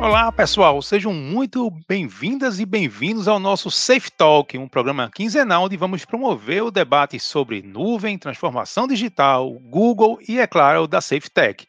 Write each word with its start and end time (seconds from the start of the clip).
Olá, 0.00 0.30
pessoal, 0.30 0.80
sejam 0.80 1.12
muito 1.12 1.72
bem-vindas 1.88 2.60
e 2.60 2.64
bem-vindos 2.64 3.26
ao 3.26 3.40
nosso 3.40 3.68
Safe 3.68 4.08
Talk, 4.12 4.56
um 4.56 4.68
programa 4.68 5.10
quinzenal 5.12 5.64
onde 5.64 5.76
vamos 5.76 6.04
promover 6.04 6.62
o 6.62 6.70
debate 6.70 7.18
sobre 7.18 7.62
nuvem, 7.62 8.16
transformação 8.16 8.86
digital, 8.86 9.50
Google 9.54 10.16
e, 10.26 10.38
é 10.38 10.46
claro, 10.46 10.86
da 10.86 11.00
Safe 11.00 11.28
Tech. 11.28 11.66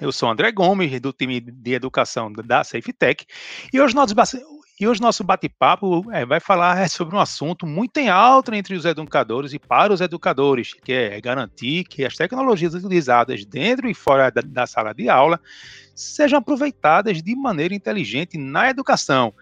Eu 0.00 0.12
sou 0.12 0.30
André 0.30 0.52
Gomes, 0.52 1.00
do 1.00 1.12
time 1.12 1.40
de 1.40 1.74
educação 1.74 2.32
da 2.32 2.62
Safe 2.62 2.92
Tech, 2.92 3.26
e 3.72 3.80
hoje 3.80 3.96
nós 3.96 4.12
e 4.80 4.88
hoje 4.88 5.02
nosso 5.02 5.22
bate-papo 5.22 6.10
é, 6.10 6.24
vai 6.24 6.40
falar 6.40 6.80
é, 6.80 6.88
sobre 6.88 7.14
um 7.14 7.18
assunto 7.20 7.66
muito 7.66 7.98
em 7.98 8.08
alta 8.08 8.56
entre 8.56 8.74
os 8.74 8.86
educadores 8.86 9.52
e 9.52 9.58
para 9.58 9.92
os 9.92 10.00
educadores, 10.00 10.72
que 10.72 10.90
é 10.90 11.20
garantir 11.20 11.84
que 11.84 12.02
as 12.02 12.16
tecnologias 12.16 12.72
utilizadas 12.72 13.44
dentro 13.44 13.90
e 13.90 13.94
fora 13.94 14.30
da, 14.30 14.40
da 14.40 14.66
sala 14.66 14.94
de 14.94 15.06
aula 15.10 15.38
sejam 15.94 16.38
aproveitadas 16.38 17.22
de 17.22 17.36
maneira 17.36 17.74
inteligente 17.74 18.38
na 18.38 18.70
educação. 18.70 19.34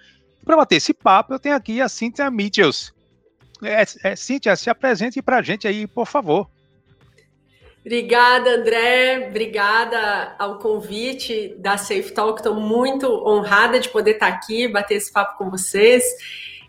Para 0.45 0.57
bater 0.57 0.77
esse 0.77 0.93
papo, 0.93 1.33
eu 1.33 1.39
tenho 1.39 1.55
aqui 1.55 1.81
a 1.81 1.89
Cíntia 1.89 2.29
Mitchells. 2.33 2.93
É, 3.63 3.85
é, 4.03 4.17
Cíntia, 4.17 4.57
se 4.57 4.69
apresente 4.69 5.23
para 5.23 5.39
a 5.39 5.43
gente 5.43 5.69
aí, 5.69 5.87
por 5.87 6.07
favor. 6.07 6.51
Obrigada, 7.89 8.51
André. 8.51 9.29
Obrigada 9.31 10.35
ao 10.39 10.59
convite 10.59 11.55
da 11.57 11.79
Safe 11.79 12.13
Talk. 12.13 12.39
Estou 12.39 12.55
muito 12.55 13.07
honrada 13.27 13.81
de 13.81 13.89
poder 13.89 14.11
estar 14.11 14.27
aqui, 14.27 14.69
bater 14.69 14.97
esse 14.97 15.11
papo 15.11 15.39
com 15.39 15.49
vocês. 15.49 16.05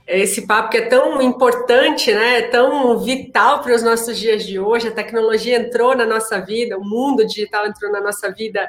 Esse 0.08 0.48
papo 0.48 0.70
que 0.70 0.78
é 0.78 0.86
tão 0.86 1.22
importante, 1.22 2.14
né? 2.14 2.44
tão 2.44 2.98
vital 3.00 3.60
para 3.60 3.76
os 3.76 3.84
nossos 3.84 4.18
dias 4.18 4.46
de 4.46 4.62
hoje. 4.62 4.88
A 4.88 4.92
tecnologia 4.92 5.58
entrou 5.58 5.94
na 5.94 6.06
nossa 6.06 6.40
vida, 6.40 6.78
o 6.78 6.86
mundo 6.86 7.28
digital 7.28 7.68
entrou 7.68 7.92
na 7.92 8.00
nossa 8.00 8.32
vida 8.32 8.66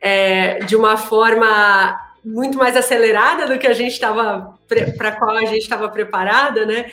é, 0.00 0.58
de 0.64 0.74
uma 0.74 0.96
forma 0.96 1.96
muito 2.24 2.58
mais 2.58 2.76
acelerada 2.76 3.46
do 3.46 3.60
que 3.60 3.66
a 3.68 3.72
gente 3.72 3.92
estava 3.92 4.58
para 4.98 5.12
qual 5.12 5.36
a 5.36 5.44
gente 5.44 5.62
estava 5.62 5.88
preparada, 5.88 6.66
né? 6.66 6.90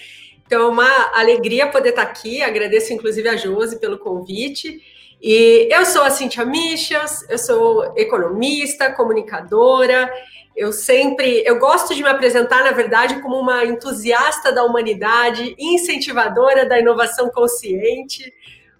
Então, 0.54 0.68
é 0.68 0.70
uma 0.70 1.12
alegria 1.16 1.66
poder 1.66 1.90
estar 1.90 2.04
aqui. 2.04 2.44
Agradeço, 2.44 2.94
inclusive, 2.94 3.28
a 3.28 3.36
Josi 3.36 3.80
pelo 3.80 3.98
convite. 3.98 4.80
E 5.20 5.68
eu 5.72 5.84
sou 5.84 6.04
a 6.04 6.12
Cintia 6.12 6.46
Michas, 6.46 7.28
eu 7.28 7.40
sou 7.40 7.92
economista, 7.98 8.92
comunicadora. 8.92 10.14
Eu 10.56 10.72
sempre, 10.72 11.42
eu 11.44 11.58
gosto 11.58 11.96
de 11.96 12.04
me 12.04 12.10
apresentar, 12.10 12.64
na 12.64 12.72
verdade, 12.72 13.20
como 13.20 13.40
uma 13.40 13.66
entusiasta 13.66 14.52
da 14.52 14.64
humanidade, 14.64 15.56
incentivadora 15.58 16.68
da 16.68 16.80
inovação 16.80 17.32
consciente, 17.32 18.32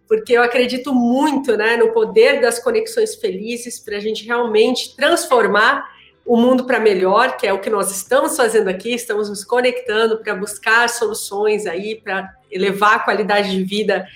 porque 0.08 0.34
eu 0.34 0.44
acredito 0.44 0.94
muito 0.94 1.58
né, 1.58 1.76
no 1.76 1.92
poder 1.92 2.40
das 2.40 2.60
conexões 2.60 3.16
felizes 3.16 3.80
para 3.80 3.98
a 3.98 4.00
gente 4.00 4.24
realmente 4.28 4.96
transformar 4.96 5.92
o 6.26 6.38
mundo 6.38 6.66
para 6.66 6.80
melhor, 6.80 7.36
que 7.36 7.46
é 7.46 7.52
o 7.52 7.60
que 7.60 7.70
nós 7.70 7.92
estamos 7.92 8.38
fazendo 8.38 8.70
aqui, 8.70 8.94
estamos 8.94 9.30
nos 9.30 9.44
conectando 9.44 10.20
para 10.20 10.34
buscar 10.34 10.88
soluções 10.90 11.66
aí, 11.66 11.96
para 11.96 12.34
elevar 12.50 12.96
a 12.96 13.00
qualidade 13.00 13.52
de 13.52 13.64
vida 13.64 14.08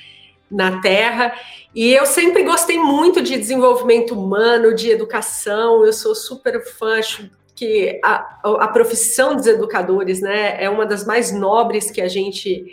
na 0.50 0.80
Terra. 0.80 1.34
E 1.76 1.94
eu 1.94 2.06
sempre 2.06 2.44
gostei 2.44 2.78
muito 2.78 3.22
de 3.22 3.38
desenvolvimento 3.38 4.14
humano, 4.14 4.74
de 4.74 4.90
educação, 4.90 5.86
eu 5.86 5.92
sou 5.92 6.16
super 6.16 6.64
fã, 6.66 6.98
acho 6.98 7.30
que 7.54 8.00
a, 8.04 8.40
a 8.44 8.68
profissão 8.68 9.36
dos 9.36 9.48
educadores 9.48 10.22
né, 10.22 10.64
é 10.64 10.70
uma 10.70 10.86
das 10.86 11.06
mais 11.06 11.34
nobres 11.34 11.92
que 11.92 12.00
a 12.00 12.08
gente 12.08 12.66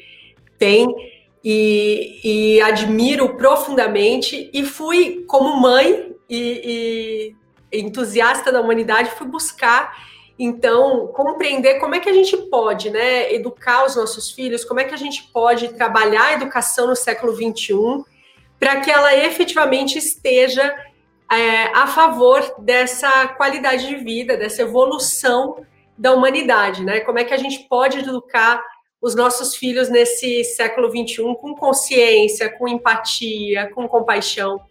tem. 0.59 0.87
E, 1.47 2.21
e 2.25 2.61
admiro 2.63 3.37
profundamente, 3.37 4.49
e 4.51 4.65
fui 4.65 5.27
como 5.27 5.61
mãe 5.61 6.15
e, 6.31 7.35
entusiasta 7.81 8.51
da 8.53 8.61
humanidade, 8.61 9.11
fui 9.11 9.27
buscar 9.27 9.93
então 10.39 11.07
compreender 11.09 11.79
como 11.79 11.95
é 11.95 12.01
que 12.01 12.09
a 12.09 12.13
gente 12.13 12.37
pode, 12.37 12.91
né, 12.91 13.33
educar 13.33 13.85
os 13.85 13.95
nossos 13.95 14.31
filhos, 14.31 14.65
como 14.65 14.81
é 14.81 14.85
que 14.85 14.95
a 14.95 14.99
gente 14.99 15.31
pode 15.33 15.69
trabalhar 15.75 16.25
a 16.25 16.33
educação 16.33 16.89
no 16.89 16.97
século 16.97 17.33
21 17.35 18.05
para 18.59 18.81
que 18.81 18.91
ela 18.91 19.15
efetivamente 19.15 19.99
esteja 19.99 20.75
é, 21.31 21.67
a 21.75 21.87
favor 21.87 22.57
dessa 22.59 23.29
qualidade 23.29 23.87
de 23.87 23.97
vida, 23.97 24.37
dessa 24.37 24.63
evolução 24.63 25.65
da 25.97 26.13
humanidade, 26.13 26.83
né? 26.83 27.01
Como 27.01 27.19
é 27.19 27.25
que 27.25 27.35
a 27.35 27.37
gente 27.37 27.69
pode 27.69 27.99
educar 27.99 28.63
os 29.05 29.15
nossos 29.15 29.55
filhos 29.55 29.91
nesse 29.91 30.43
século 30.45 30.91
21 30.91 31.35
com 31.35 31.55
consciência, 31.55 32.49
com 32.49 32.67
empatia, 32.67 33.71
com 33.75 33.87
compaixão. 33.87 34.63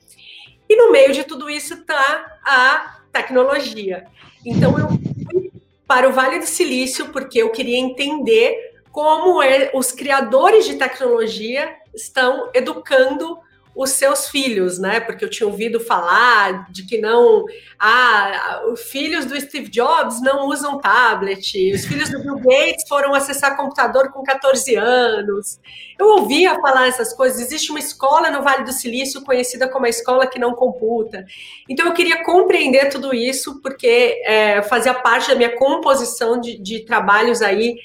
E 0.73 0.75
no 0.75 0.91
meio 0.91 1.13
de 1.13 1.23
tudo 1.23 1.51
isso 1.51 1.75
está 1.75 2.39
a 2.43 2.97
tecnologia. 3.11 4.07
Então 4.43 4.75
eu 4.79 4.87
fui 4.89 5.51
para 5.85 6.09
o 6.09 6.11
Vale 6.11 6.39
do 6.39 6.47
Silício 6.47 7.09
porque 7.09 7.43
eu 7.43 7.51
queria 7.51 7.77
entender 7.77 8.81
como 8.91 9.39
é, 9.39 9.69
os 9.75 9.91
criadores 9.91 10.65
de 10.65 10.73
tecnologia 10.73 11.75
estão 11.93 12.49
educando 12.55 13.37
os 13.75 13.91
seus 13.91 14.27
filhos, 14.27 14.77
né? 14.77 14.99
Porque 14.99 15.25
eu 15.25 15.29
tinha 15.29 15.47
ouvido 15.47 15.79
falar 15.79 16.71
de 16.71 16.85
que 16.85 16.99
não, 16.99 17.45
ah, 17.79 18.61
os 18.71 18.81
filhos 18.83 19.25
do 19.25 19.39
Steve 19.39 19.69
Jobs 19.69 20.21
não 20.21 20.47
usam 20.47 20.79
tablet, 20.79 21.73
os 21.73 21.85
filhos 21.85 22.09
do 22.09 22.21
Bill 22.21 22.39
Gates 22.39 22.87
foram 22.87 23.15
acessar 23.15 23.57
computador 23.57 24.11
com 24.11 24.21
14 24.23 24.75
anos. 24.75 25.59
Eu 25.97 26.07
ouvia 26.07 26.59
falar 26.61 26.87
essas 26.87 27.13
coisas. 27.13 27.41
Existe 27.41 27.71
uma 27.71 27.79
escola 27.79 28.29
no 28.29 28.43
Vale 28.43 28.63
do 28.63 28.71
Silício 28.71 29.23
conhecida 29.23 29.67
como 29.67 29.85
a 29.85 29.89
escola 29.89 30.27
que 30.27 30.37
não 30.37 30.53
computa. 30.53 31.25
Então 31.67 31.87
eu 31.87 31.93
queria 31.93 32.23
compreender 32.23 32.89
tudo 32.89 33.13
isso 33.13 33.59
porque 33.61 34.21
é, 34.25 34.61
fazia 34.63 34.93
parte 34.93 35.29
da 35.29 35.35
minha 35.35 35.55
composição 35.55 36.39
de, 36.39 36.59
de 36.61 36.85
trabalhos 36.85 37.41
aí 37.41 37.75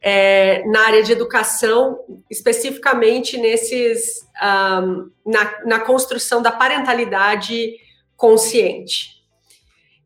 é, 0.00 0.64
na 0.66 0.86
área 0.86 1.02
de 1.02 1.12
educação, 1.12 1.98
especificamente 2.30 3.36
nesses 3.36 4.26
um, 4.42 5.10
na, 5.26 5.64
na 5.64 5.80
construção 5.80 6.40
da 6.40 6.52
parentalidade 6.52 7.76
consciente. 8.16 9.18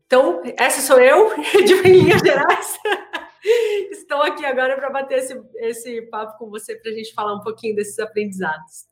Então, 0.05 0.41
essa 0.57 0.81
sou 0.81 0.99
eu, 0.99 1.35
de 1.65 1.73
linhas 1.81 2.21
gerais. 2.21 2.79
Estou 3.91 4.21
aqui 4.21 4.45
agora 4.45 4.75
para 4.75 4.89
bater 4.89 5.19
esse, 5.19 5.41
esse 5.55 6.01
papo 6.03 6.37
com 6.37 6.49
você, 6.49 6.75
para 6.75 6.91
a 6.91 6.95
gente 6.95 7.13
falar 7.13 7.33
um 7.33 7.41
pouquinho 7.41 7.75
desses 7.75 7.99
aprendizados. 7.99 8.87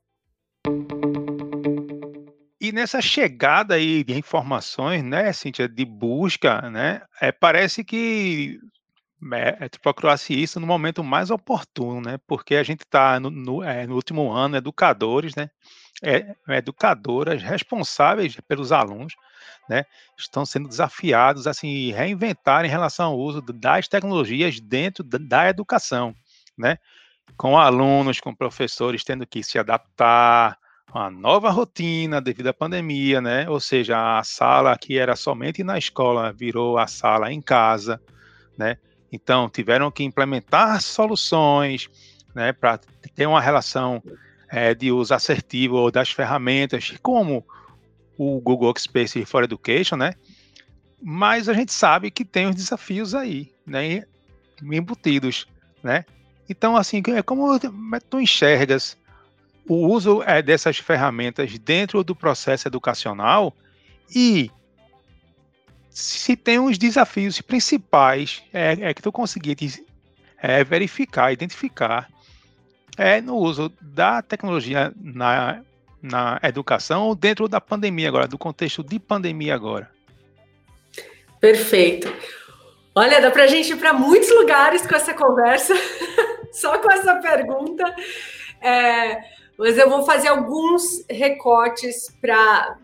E 2.60 2.72
nessa 2.72 3.02
chegada 3.02 3.76
aí 3.76 4.04
de 4.04 4.14
informações, 4.18 5.04
né, 5.04 5.32
Cíntia, 5.34 5.68
de 5.68 5.86
busca, 5.86 6.70
né, 6.70 7.02
é, 7.20 7.32
parece 7.32 7.84
que 7.84 8.60
é, 9.34 9.70
tu 9.70 9.80
procurasse 9.80 10.34
isso 10.34 10.60
no 10.60 10.66
momento 10.66 11.04
mais 11.04 11.30
oportuno, 11.30 12.02
né? 12.02 12.18
Porque 12.26 12.56
a 12.56 12.64
gente 12.64 12.82
está 12.82 13.20
no, 13.20 13.30
no, 13.30 13.64
é, 13.64 13.86
no, 13.86 13.96
último 13.96 14.32
ano, 14.32 14.58
educadores, 14.58 15.36
né? 15.36 15.50
É, 16.04 16.36
educadoras 16.50 17.44
responsáveis 17.44 18.36
pelos 18.48 18.72
alunos, 18.72 19.14
né? 19.70 19.86
Estão 20.18 20.44
sendo 20.46 20.68
desafiados 20.68 21.46
a 21.46 21.54
se 21.54 21.92
reinventar 21.92 22.66
em 22.66 22.70
relação 22.70 23.12
ao 23.12 23.20
uso 23.20 23.42
das 23.42 23.88
tecnologias 23.88 24.60
dentro 24.60 25.04
da, 25.04 25.20
da 25.20 25.50
educação, 25.50 26.16
né? 26.58 26.78
Com 27.38 27.58
alunos, 27.58 28.20
com 28.20 28.34
professores 28.34 29.04
tendo 29.04 29.28
que 29.28 29.44
se 29.44 29.60
adaptar 29.60 30.58
a 30.92 31.00
uma 31.00 31.12
nova 31.12 31.52
rotina 31.52 32.20
devido 32.20 32.48
à 32.48 32.54
pandemia, 32.54 33.22
né? 33.22 33.48
Ou 33.48 33.60
seja, 33.60 34.18
a 34.18 34.24
sala 34.24 34.76
que 34.78 34.98
era 34.98 35.16
somente 35.16 35.64
na 35.64 35.78
escola 35.78 36.34
virou 36.34 36.80
a 36.80 36.88
sala 36.88 37.32
em 37.32 37.42
casa, 37.42 38.02
né? 38.58 38.78
Então, 39.12 39.50
tiveram 39.50 39.92
que 39.92 40.04
implementar 40.04 40.82
soluções 40.82 41.90
né, 42.34 42.54
para 42.54 42.80
ter 43.16 43.26
uma 43.26 43.42
relação 43.42 44.02
é, 44.50 44.74
de 44.74 44.92
uso 44.92 45.14
assertivo 45.14 45.92
das 45.92 46.12
ferramentas, 46.12 46.94
como 47.02 47.46
o 48.18 48.40
Google 48.40 48.68
Workspace 48.68 49.26
for 49.26 49.44
Education, 49.44 49.96
né? 49.96 50.14
Mas 51.02 51.50
a 51.50 51.54
gente 51.54 51.74
sabe 51.74 52.12
que 52.12 52.24
tem 52.24 52.48
os 52.48 52.56
desafios 52.56 53.16
aí, 53.16 53.52
né? 53.66 54.04
Embutidos, 54.62 55.48
né? 55.82 56.06
Então, 56.48 56.76
assim, 56.76 57.02
é 57.08 57.24
como 57.24 57.58
tu 58.10 58.20
enxergas 58.20 58.98
o 59.68 59.88
uso 59.88 60.22
é, 60.24 60.42
dessas 60.42 60.78
ferramentas 60.78 61.58
dentro 61.58 62.04
do 62.04 62.16
processo 62.16 62.68
educacional 62.68 63.56
e 64.14 64.52
se 65.92 66.36
tem 66.36 66.58
uns 66.58 66.78
desafios 66.78 67.42
principais 67.42 68.42
é, 68.54 68.78
é 68.82 68.94
que 68.94 69.02
tu 69.02 69.12
conseguir 69.12 69.58
é, 70.42 70.64
verificar, 70.64 71.32
identificar 71.32 72.10
é 72.98 73.22
no 73.22 73.36
uso 73.36 73.72
da 73.82 74.22
tecnologia 74.22 74.94
na, 74.96 75.62
na 76.02 76.40
educação 76.44 77.08
ou 77.08 77.16
dentro 77.16 77.48
da 77.48 77.62
pandemia 77.62 78.08
agora, 78.08 78.28
do 78.28 78.38
contexto 78.38 78.84
de 78.84 79.00
pandemia 79.00 79.54
agora. 79.54 79.90
Perfeito. 81.40 82.14
Olha, 82.94 83.22
dá 83.22 83.32
para 83.32 83.44
a 83.44 83.48
gente 83.48 83.72
ir 83.72 83.78
para 83.78 83.94
muitos 83.94 84.30
lugares 84.30 84.86
com 84.86 84.96
essa 84.96 85.14
conversa, 85.14 85.74
só 86.52 86.78
com 86.80 86.92
essa 86.92 87.16
pergunta. 87.16 87.84
É, 88.62 89.22
mas 89.58 89.78
eu 89.78 89.90
vou 89.90 90.06
fazer 90.06 90.28
alguns 90.28 91.06
recortes 91.10 92.16
para 92.22 92.78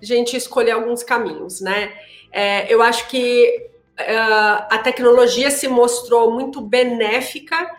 gente 0.00 0.36
escolher 0.36 0.72
alguns 0.72 1.02
caminhos, 1.02 1.60
né? 1.60 1.92
É, 2.32 2.72
eu 2.72 2.82
acho 2.82 3.08
que 3.08 3.68
a 4.70 4.78
tecnologia 4.78 5.50
se 5.50 5.68
mostrou 5.68 6.30
muito 6.30 6.60
benéfica, 6.60 7.70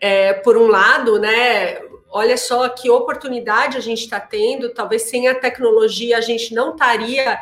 é, 0.00 0.34
por 0.34 0.56
um 0.56 0.66
lado, 0.66 1.18
né? 1.18 1.80
Olha 2.10 2.36
só 2.36 2.68
que 2.68 2.90
oportunidade 2.90 3.76
a 3.76 3.80
gente 3.80 4.02
está 4.02 4.20
tendo. 4.20 4.68
Talvez 4.72 5.02
sem 5.02 5.26
a 5.28 5.34
tecnologia 5.34 6.18
a 6.18 6.20
gente 6.20 6.54
não 6.54 6.72
estaria 6.72 7.40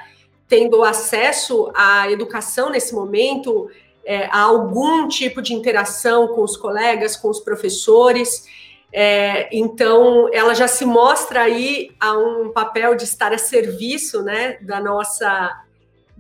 tendo 0.49 0.83
acesso 0.85 1.73
à 1.75 2.11
educação 2.11 2.71
nesse 2.71 2.95
momento, 2.95 3.69
é, 4.05 4.27
a 4.27 4.43
algum 4.43 5.09
tipo 5.09 5.43
de 5.43 5.55
interação 5.55 6.29
com 6.29 6.43
os 6.43 6.57
colegas, 6.57 7.17
com 7.17 7.29
os 7.29 7.41
professores. 7.41 8.47
É, 8.93 9.49
então, 9.51 10.29
ela 10.33 10.55
já 10.55 10.69
se 10.69 10.85
mostra 10.85 11.43
aí 11.43 11.91
a 11.99 12.17
um 12.17 12.51
papel 12.51 12.95
de 12.95 13.05
estar 13.05 13.33
a 13.33 13.39
serviço 13.39 14.23
né, 14.23 14.59
da, 14.61 14.79
nossa, 14.79 15.51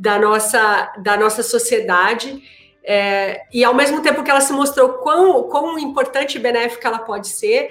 da, 0.02 0.18
nossa, 0.18 0.92
da 0.98 1.16
nossa 1.16 1.44
sociedade. 1.44 2.42
É, 2.84 3.42
e 3.52 3.62
ao 3.62 3.72
mesmo 3.72 4.02
tempo 4.02 4.24
que 4.24 4.30
ela 4.30 4.40
se 4.40 4.52
mostrou 4.52 4.94
quão, 4.94 5.44
quão 5.44 5.78
importante 5.78 6.36
e 6.36 6.40
benéfica 6.40 6.88
ela 6.88 6.98
pode 6.98 7.28
ser, 7.28 7.68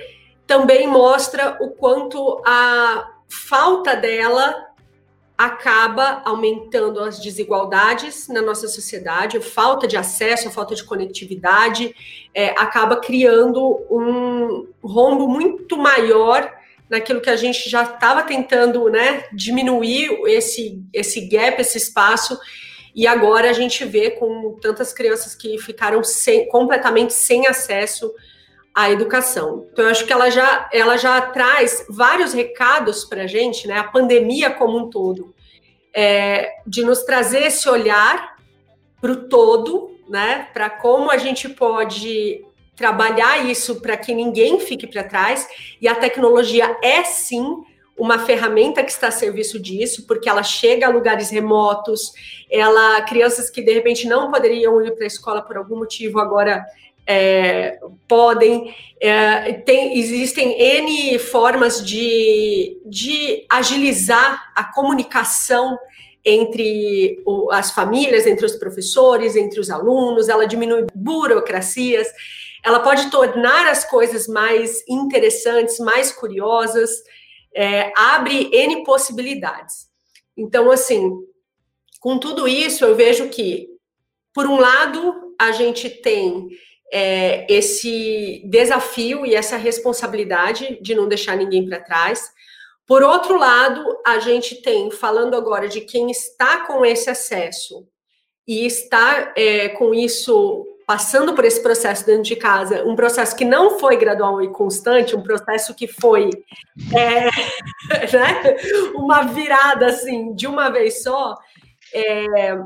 também 0.48 0.88
mostra 0.88 1.58
o 1.60 1.72
quanto 1.72 2.42
a 2.46 3.12
falta 3.28 3.98
dela 3.98 4.56
acaba 5.38 6.22
aumentando 6.24 7.02
as 7.02 7.20
desigualdades 7.20 8.30
na 8.30 8.42
nossa 8.42 8.68
sociedade, 8.70 9.38
a 9.38 9.42
falta 9.42 9.86
de 9.86 9.98
acesso, 9.98 10.48
a 10.48 10.52
falta 10.52 10.74
de 10.74 10.86
conectividade, 10.86 11.94
é, 12.34 12.50
acaba 12.52 12.96
criando 12.96 13.62
um 13.90 14.68
rombo 14.82 15.28
muito 15.28 15.78
maior 15.78 16.50
naquilo 16.92 17.22
que 17.22 17.30
a 17.30 17.38
gente 17.38 17.70
já 17.70 17.84
estava 17.84 18.22
tentando 18.22 18.90
né, 18.90 19.24
diminuir 19.32 20.10
esse, 20.28 20.84
esse 20.92 21.22
gap, 21.22 21.62
esse 21.62 21.78
espaço, 21.78 22.38
e 22.94 23.08
agora 23.08 23.50
a 23.50 23.54
gente 23.54 23.86
vê 23.86 24.12
com 24.12 24.58
tantas 24.62 24.92
crianças 24.92 25.34
que 25.34 25.58
ficaram 25.58 26.04
sem, 26.04 26.50
completamente 26.50 27.14
sem 27.14 27.48
acesso 27.48 28.14
à 28.76 28.92
educação. 28.92 29.66
Então, 29.72 29.86
eu 29.86 29.92
acho 29.92 30.06
que 30.06 30.12
ela 30.12 30.30
já, 30.30 30.70
ela 30.74 30.98
já 30.98 31.22
traz 31.22 31.86
vários 31.90 32.34
recados 32.34 33.06
para 33.06 33.24
a 33.24 33.28
gente, 33.28 33.70
né? 33.70 33.78
A 33.78 33.86
pandemia 33.86 34.50
como 34.50 34.78
um 34.78 34.90
todo, 34.90 35.34
é, 35.94 36.56
de 36.68 36.84
nos 36.84 37.04
trazer 37.04 37.44
esse 37.44 37.70
olhar 37.70 38.36
para 39.00 39.14
o 39.14 39.30
todo, 39.30 39.98
né? 40.10 40.50
Para 40.52 40.70
como 40.70 41.10
a 41.10 41.16
gente 41.16 41.48
pode 41.48 42.44
trabalhar 42.82 43.46
isso 43.46 43.80
para 43.80 43.96
que 43.96 44.12
ninguém 44.12 44.60
fique 44.60 44.88
para 44.88 45.04
trás. 45.04 45.48
E 45.80 45.88
a 45.88 45.94
tecnologia 45.94 46.76
é 46.82 47.04
sim 47.04 47.46
uma 47.96 48.18
ferramenta 48.18 48.84
que 48.84 48.92
está 48.92 49.10
a 49.10 49.12
serviço 49.12 49.60
disso, 49.60 50.08
porque 50.08 50.28
ela 50.28 50.42
chega 50.42 50.88
a 50.88 50.90
lugares 50.90 51.30
remotos, 51.30 52.12
ela 52.50 53.00
crianças 53.04 53.52
que 53.52 53.62
de 53.62 53.72
repente 53.72 54.08
não 54.08 54.32
poderiam 54.32 54.82
ir 54.84 54.96
para 54.96 55.04
a 55.04 55.08
escola 55.08 55.44
por 55.44 55.56
algum 55.56 55.78
motivo 55.78 56.20
agora 56.20 56.66
é, 57.06 57.80
podem. 58.08 58.74
É, 59.00 59.54
tem, 59.54 60.00
existem 60.00 60.60
N 60.60 61.20
formas 61.20 61.86
de, 61.86 62.80
de 62.84 63.46
agilizar 63.48 64.52
a 64.56 64.64
comunicação 64.64 65.78
entre 66.26 67.22
o, 67.26 67.52
as 67.52 67.72
famílias, 67.72 68.26
entre 68.26 68.46
os 68.46 68.56
professores, 68.56 69.36
entre 69.36 69.60
os 69.60 69.70
alunos, 69.70 70.30
ela 70.30 70.46
diminui 70.46 70.86
burocracias, 70.94 72.08
ela 72.64 72.80
pode 72.80 73.10
tornar 73.10 73.68
as 73.68 73.84
coisas 73.84 74.28
mais 74.28 74.84
interessantes, 74.88 75.80
mais 75.80 76.12
curiosas, 76.12 76.90
é, 77.54 77.92
abre 77.96 78.50
N 78.54 78.84
possibilidades. 78.84 79.90
Então, 80.38 80.72
assim, 80.72 81.12
com 82.00 82.18
tudo 82.18 82.48
isso, 82.48 82.86
eu 82.86 82.96
vejo 82.96 83.30
que, 83.30 83.68
por 84.34 84.46
um 84.46 84.60
lado, 84.60 85.36
a 85.40 85.52
gente 85.52 85.90
tem 85.90 86.50
é, 86.92 87.46
esse 87.52 88.44
desafio 88.46 89.26
e 89.26 89.34
essa 89.34 89.58
responsabilidade 89.58 90.80
de 90.82 90.94
não 90.94 91.08
deixar 91.08 91.36
ninguém 91.36 91.68
para 91.68 91.80
trás. 91.80 92.32
Por 92.86 93.04
outro 93.04 93.38
lado, 93.38 93.84
a 94.06 94.20
gente 94.20 94.62
tem, 94.62 94.92
falando 94.92 95.36
agora 95.36 95.68
de 95.68 95.82
quem 95.82 96.12
está 96.12 96.66
com 96.66 96.86
esse 96.86 97.10
acesso 97.10 97.88
e 98.48 98.66
está 98.66 99.34
é, 99.36 99.70
com 99.70 99.94
isso 99.94 100.66
passando 100.92 101.34
por 101.34 101.46
esse 101.46 101.64
processo 101.64 102.06
dentro 102.06 102.24
de 102.24 102.36
casa, 102.36 102.84
um 102.84 102.98
processo 102.98 103.34
que 103.34 103.46
não 103.46 103.80
foi 103.80 103.96
gradual 103.96 104.42
e 104.42 104.50
constante, 104.50 105.16
um 105.16 105.24
processo 105.24 105.74
que 105.74 105.88
foi 105.88 106.30
é, 106.94 107.28
né, 108.12 108.58
uma 108.94 109.22
virada 109.22 109.86
assim 109.86 110.36
de 110.36 110.46
uma 110.48 110.70
vez 110.70 111.02
só, 111.02 111.38
é, 111.94 112.60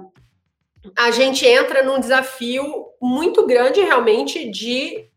a 0.97 1.11
gente 1.11 1.45
entra 1.45 1.83
num 1.83 1.99
desafio 1.99 2.87
muito 2.99 3.45
grande 3.45 3.81
realmente 3.81 4.49
de, 4.49 5.07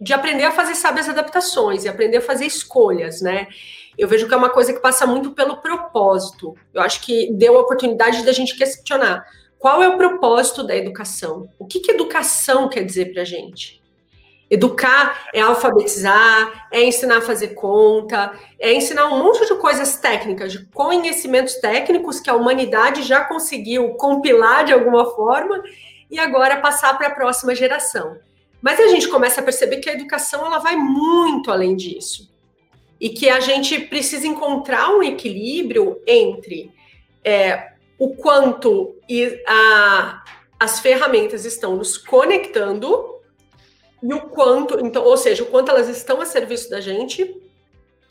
de 0.00 0.12
aprender 0.12 0.42
a 0.42 0.50
fazer 0.50 0.74
sábias 0.74 1.08
adaptações 1.08 1.84
e 1.84 1.88
aprender 1.88 2.16
a 2.16 2.22
fazer 2.22 2.44
escolhas, 2.44 3.20
né? 3.20 3.46
Eu 3.96 4.08
vejo 4.08 4.26
que 4.26 4.34
é 4.34 4.36
uma 4.36 4.50
coisa 4.50 4.72
que 4.72 4.80
passa 4.80 5.06
muito 5.06 5.30
pelo 5.30 5.58
propósito. 5.58 6.56
Eu 6.74 6.82
acho 6.82 7.02
que 7.02 7.32
deu 7.34 7.56
a 7.56 7.60
oportunidade 7.60 8.24
da 8.24 8.32
gente 8.32 8.56
questionar 8.56 9.24
qual 9.62 9.80
é 9.80 9.88
o 9.88 9.96
propósito 9.96 10.64
da 10.64 10.76
educação. 10.76 11.48
O 11.56 11.64
que, 11.64 11.78
que 11.78 11.92
educação 11.92 12.68
quer 12.68 12.82
dizer 12.82 13.12
para 13.12 13.22
a 13.22 13.24
gente? 13.24 13.80
Educar 14.50 15.28
é 15.32 15.40
alfabetizar, 15.40 16.66
é 16.72 16.82
ensinar 16.82 17.18
a 17.18 17.22
fazer 17.22 17.54
conta, 17.54 18.36
é 18.58 18.74
ensinar 18.74 19.06
um 19.06 19.22
monte 19.22 19.46
de 19.46 19.54
coisas 19.54 19.96
técnicas, 19.96 20.50
de 20.50 20.66
conhecimentos 20.66 21.54
técnicos 21.54 22.18
que 22.18 22.28
a 22.28 22.34
humanidade 22.34 23.02
já 23.02 23.20
conseguiu 23.22 23.90
compilar 23.90 24.64
de 24.64 24.72
alguma 24.72 25.06
forma 25.14 25.62
e 26.10 26.18
agora 26.18 26.60
passar 26.60 26.98
para 26.98 27.06
a 27.06 27.14
próxima 27.14 27.54
geração. 27.54 28.18
Mas 28.60 28.80
a 28.80 28.88
gente 28.88 29.06
começa 29.06 29.40
a 29.40 29.44
perceber 29.44 29.76
que 29.76 29.88
a 29.88 29.94
educação 29.94 30.44
ela 30.44 30.58
vai 30.58 30.74
muito 30.74 31.52
além 31.52 31.76
disso 31.76 32.28
e 33.00 33.10
que 33.10 33.28
a 33.28 33.38
gente 33.38 33.78
precisa 33.78 34.26
encontrar 34.26 34.90
um 34.90 35.04
equilíbrio 35.04 36.02
entre 36.04 36.72
é, 37.24 37.71
o 38.02 38.16
quanto 38.16 38.96
a, 39.46 40.24
as 40.58 40.80
ferramentas 40.80 41.44
estão 41.44 41.76
nos 41.76 41.96
conectando 41.96 43.20
e 44.02 44.12
o 44.12 44.22
quanto, 44.22 44.84
então, 44.84 45.04
ou 45.04 45.16
seja, 45.16 45.44
o 45.44 45.46
quanto 45.46 45.70
elas 45.70 45.88
estão 45.88 46.20
a 46.20 46.26
serviço 46.26 46.68
da 46.68 46.80
gente 46.80 47.40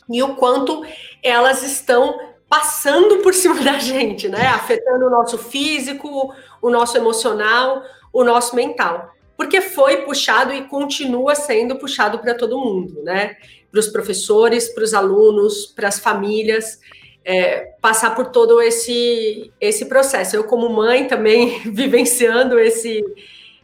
e 0.09 0.23
o 0.23 0.37
quanto 0.37 0.85
elas 1.21 1.61
estão 1.61 2.17
passando 2.47 3.17
por 3.17 3.33
cima 3.33 3.61
da 3.61 3.79
gente, 3.79 4.29
né? 4.29 4.47
Afetando 4.47 5.07
o 5.07 5.09
nosso 5.09 5.37
físico, 5.37 6.33
o 6.61 6.69
nosso 6.69 6.95
emocional, 6.95 7.83
o 8.13 8.23
nosso 8.23 8.55
mental. 8.55 9.11
Porque 9.35 9.59
foi 9.59 10.03
puxado 10.03 10.53
e 10.53 10.69
continua 10.69 11.35
sendo 11.35 11.75
puxado 11.75 12.17
para 12.19 12.33
todo 12.33 12.57
mundo, 12.57 13.03
né? 13.03 13.35
Para 13.69 13.79
os 13.81 13.89
professores, 13.89 14.69
para 14.69 14.85
os 14.85 14.93
alunos, 14.93 15.65
para 15.65 15.89
as 15.89 15.99
famílias. 15.99 16.79
É, 17.23 17.73
passar 17.79 18.15
por 18.15 18.27
todo 18.27 18.59
esse, 18.59 19.51
esse 19.61 19.85
processo. 19.85 20.35
Eu, 20.35 20.43
como 20.43 20.69
mãe, 20.69 21.07
também 21.07 21.59
vivenciando 21.71 22.59
esse, 22.59 23.03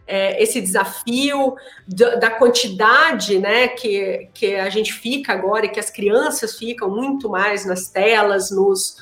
é, 0.07 0.41
esse 0.41 0.61
desafio 0.61 1.55
da, 1.87 2.15
da, 2.15 2.29
quantidade 2.29 3.37
né, 3.39 3.67
que, 3.67 4.29
que 4.33 4.55
a 4.55 4.69
gente 4.69 4.93
fica 4.93 5.33
agora 5.33 5.65
e 5.65 5.69
que 5.69 5.79
as 5.79 5.89
crianças 5.89 6.57
ficam 6.57 6.89
muito 6.89 7.29
mais 7.29 7.65
nas 7.65 7.89
telas, 7.89 8.49
nos, 8.49 8.95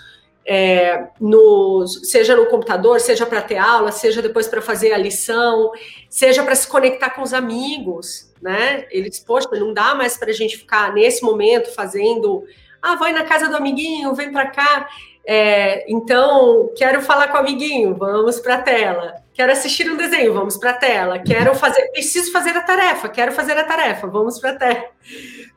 é, 0.43 1.07
nos 1.19 2.09
seja 2.09 2.35
no 2.35 2.47
computador, 2.47 2.99
seja 2.99 3.25
para 3.25 3.41
ter 3.41 3.57
aula, 3.57 3.91
seja 3.91 4.21
depois 4.21 4.47
para 4.47 4.61
fazer 4.61 4.93
a 4.93 4.97
lição, 4.97 5.71
seja 6.09 6.43
para 6.43 6.55
se 6.55 6.67
conectar 6.67 7.11
com 7.11 7.21
os 7.21 7.33
amigos, 7.33 8.31
né? 8.41 8.85
Eles, 8.89 9.19
poxa, 9.19 9.47
não 9.53 9.73
dá 9.73 9.93
mais 9.93 10.17
para 10.17 10.29
a 10.29 10.33
gente 10.33 10.57
ficar 10.57 10.93
nesse 10.93 11.23
momento 11.23 11.73
fazendo, 11.73 12.43
ah, 12.85 12.95
vai 12.95 13.11
na 13.11 13.23
casa 13.23 13.47
do 13.47 13.55
amiguinho, 13.55 14.13
vem 14.13 14.31
para 14.31 14.47
cá. 14.47 14.87
É, 15.27 15.91
então, 15.91 16.71
quero 16.77 17.01
falar 17.01 17.29
com 17.29 17.37
o 17.37 17.39
amiguinho, 17.39 17.95
vamos 17.95 18.39
para 18.39 18.55
a 18.55 18.61
tela. 18.61 19.15
Quero 19.33 19.51
assistir 19.51 19.91
um 19.91 19.97
desenho, 19.97 20.33
vamos 20.33 20.55
para 20.57 20.69
a 20.69 20.77
tela. 20.77 21.19
Quero 21.19 21.55
fazer, 21.55 21.89
preciso 21.91 22.31
fazer 22.31 22.51
a 22.51 22.61
tarefa, 22.61 23.09
quero 23.09 23.31
fazer 23.31 23.57
a 23.57 23.63
tarefa, 23.63 24.07
vamos 24.07 24.39
para 24.39 24.51
a 24.51 24.55
tela. 24.55 24.85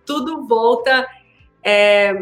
Tudo 0.07 0.47
volta, 0.47 1.07
é, 1.63 2.15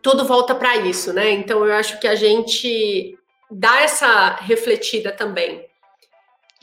tudo 0.00 0.24
volta 0.24 0.54
para 0.54 0.76
isso, 0.76 1.12
né? 1.12 1.30
Então, 1.30 1.66
eu 1.66 1.74
acho 1.74 1.98
que 1.98 2.06
a 2.06 2.14
gente 2.14 3.18
dá 3.50 3.82
essa 3.82 4.36
refletida 4.36 5.10
também 5.10 5.66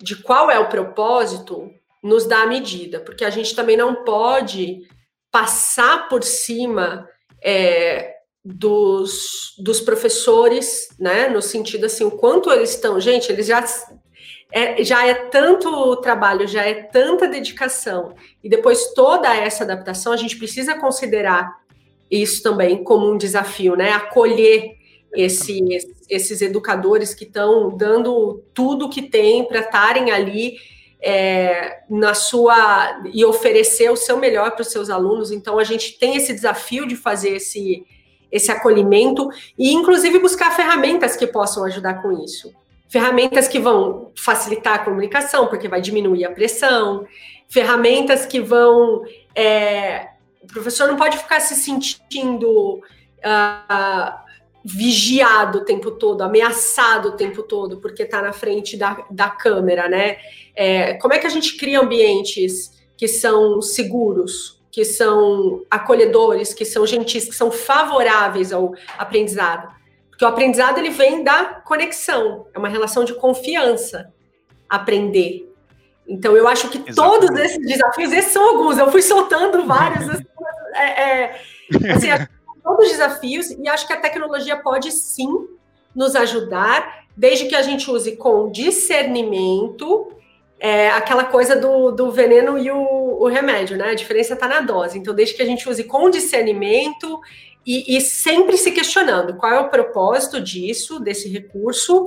de 0.01 0.15
qual 0.15 0.49
é 0.49 0.57
o 0.57 0.69
propósito, 0.69 1.69
nos 2.01 2.25
dá 2.25 2.43
a 2.43 2.47
medida, 2.47 3.01
porque 3.01 3.25
a 3.25 3.29
gente 3.29 3.53
também 3.53 3.75
não 3.75 4.05
pode 4.05 4.87
passar 5.29 6.07
por 6.07 6.23
cima 6.23 7.07
é, 7.41 8.15
dos, 8.43 9.53
dos 9.57 9.81
professores, 9.81 10.89
né? 10.99 11.27
No 11.27 11.41
sentido 11.41 11.85
assim, 11.85 12.03
o 12.03 12.11
quanto 12.11 12.51
eles 12.51 12.71
estão, 12.71 12.99
gente, 12.99 13.31
eles 13.31 13.47
já 13.47 13.63
é, 14.51 14.83
já 14.83 15.05
é 15.05 15.13
tanto 15.13 15.95
trabalho, 15.97 16.47
já 16.47 16.65
é 16.65 16.73
tanta 16.73 17.27
dedicação, 17.27 18.15
e 18.43 18.49
depois 18.49 18.93
toda 18.93 19.35
essa 19.35 19.63
adaptação, 19.63 20.11
a 20.11 20.17
gente 20.17 20.37
precisa 20.37 20.75
considerar 20.75 21.59
isso 22.09 22.41
também 22.41 22.83
como 22.83 23.11
um 23.11 23.17
desafio, 23.17 23.75
né? 23.75 23.91
Acolher 23.91 24.79
esse, 25.13 25.59
esses 26.09 26.41
educadores 26.41 27.13
que 27.13 27.25
estão 27.25 27.75
dando 27.75 28.43
tudo 28.53 28.89
que 28.89 29.03
tem 29.03 29.47
para 29.47 29.59
estarem 29.59 30.11
ali 30.11 30.57
é, 31.01 31.79
na 31.89 32.13
sua 32.13 33.01
e 33.13 33.23
oferecer 33.23 33.89
o 33.89 33.95
seu 33.95 34.17
melhor 34.17 34.51
para 34.51 34.61
os 34.61 34.71
seus 34.71 34.89
alunos. 34.89 35.31
Então 35.31 35.57
a 35.57 35.63
gente 35.63 35.97
tem 35.97 36.15
esse 36.15 36.33
desafio 36.33 36.87
de 36.87 36.95
fazer 36.95 37.35
esse 37.35 37.85
esse 38.31 38.51
acolhimento 38.51 39.27
e 39.57 39.73
inclusive 39.73 40.19
buscar 40.19 40.55
ferramentas 40.55 41.15
que 41.15 41.25
possam 41.25 41.63
ajudar 41.65 41.95
com 41.95 42.11
isso. 42.23 42.53
Ferramentas 42.87 43.47
que 43.47 43.59
vão 43.59 44.11
facilitar 44.15 44.75
a 44.75 44.79
comunicação, 44.79 45.47
porque 45.47 45.67
vai 45.67 45.81
diminuir 45.81 46.25
a 46.25 46.31
pressão, 46.31 47.07
ferramentas 47.47 48.25
que 48.25 48.39
vão. 48.39 49.03
É, 49.35 50.09
o 50.41 50.47
professor 50.47 50.87
não 50.87 50.95
pode 50.95 51.17
ficar 51.17 51.39
se 51.39 51.55
sentindo 51.55 52.49
uh, 52.79 54.28
vigiado 54.63 55.59
o 55.59 55.65
tempo 55.65 55.91
todo, 55.91 56.21
ameaçado 56.21 57.09
o 57.09 57.11
tempo 57.13 57.43
todo, 57.43 57.79
porque 57.79 58.03
está 58.03 58.21
na 58.21 58.33
frente 58.33 58.75
da, 58.77 59.05
da 59.09 59.29
câmera, 59.29 59.87
né? 59.87 60.17
É, 60.55 60.95
como 60.95 61.13
é 61.13 61.19
que 61.19 61.27
a 61.27 61.29
gente 61.29 61.57
cria 61.57 61.79
ambientes 61.79 62.71
que 62.97 63.07
são 63.07 63.61
seguros, 63.61 64.61
que 64.71 64.83
são 64.83 65.63
acolhedores, 65.69 66.53
que 66.53 66.65
são 66.65 66.85
gentis, 66.85 67.25
que 67.25 67.35
são 67.35 67.51
favoráveis 67.51 68.51
ao 68.51 68.73
aprendizado? 68.97 69.73
Porque 70.09 70.25
o 70.25 70.27
aprendizado 70.27 70.77
ele 70.77 70.89
vem 70.89 71.23
da 71.23 71.45
conexão, 71.45 72.47
é 72.53 72.59
uma 72.59 72.67
relação 72.67 73.05
de 73.05 73.13
confiança. 73.13 74.11
Aprender. 74.69 75.49
Então 76.05 76.35
eu 76.35 76.47
acho 76.47 76.67
que 76.69 76.77
Exatamente. 76.77 77.27
todos 77.27 77.39
esses 77.39 77.65
desafios, 77.65 78.11
esses 78.11 78.33
são 78.33 78.43
alguns. 78.49 78.77
Eu 78.77 78.91
fui 78.91 79.01
soltando 79.01 79.65
vários. 79.65 80.09
assim, 80.09 80.25
é, 80.75 81.01
é, 81.01 81.41
assim, 81.93 82.27
todos 82.69 82.85
os 82.85 82.91
desafios 82.91 83.49
e 83.49 83.67
acho 83.67 83.87
que 83.87 83.93
a 83.93 83.99
tecnologia 83.99 84.55
pode 84.55 84.91
sim 84.91 85.47
nos 85.95 86.15
ajudar, 86.15 87.05
desde 87.17 87.45
que 87.45 87.55
a 87.55 87.63
gente 87.63 87.89
use 87.89 88.15
com 88.15 88.51
discernimento, 88.51 90.11
é, 90.59 90.89
aquela 90.89 91.23
coisa 91.23 91.55
do, 91.55 91.91
do 91.91 92.11
veneno 92.11 92.57
e 92.57 92.69
o, 92.69 92.77
o 92.77 93.27
remédio, 93.27 93.75
né? 93.75 93.89
A 93.89 93.95
diferença 93.95 94.33
está 94.35 94.47
na 94.47 94.61
dose. 94.61 94.97
Então, 94.99 95.13
desde 95.13 95.33
que 95.33 95.41
a 95.41 95.45
gente 95.45 95.67
use 95.67 95.83
com 95.85 96.09
discernimento 96.09 97.19
e, 97.65 97.97
e 97.97 98.01
sempre 98.01 98.55
se 98.55 98.71
questionando 98.71 99.35
qual 99.35 99.51
é 99.51 99.59
o 99.59 99.69
propósito 99.69 100.39
disso, 100.39 100.99
desse 100.99 101.27
recurso, 101.27 102.05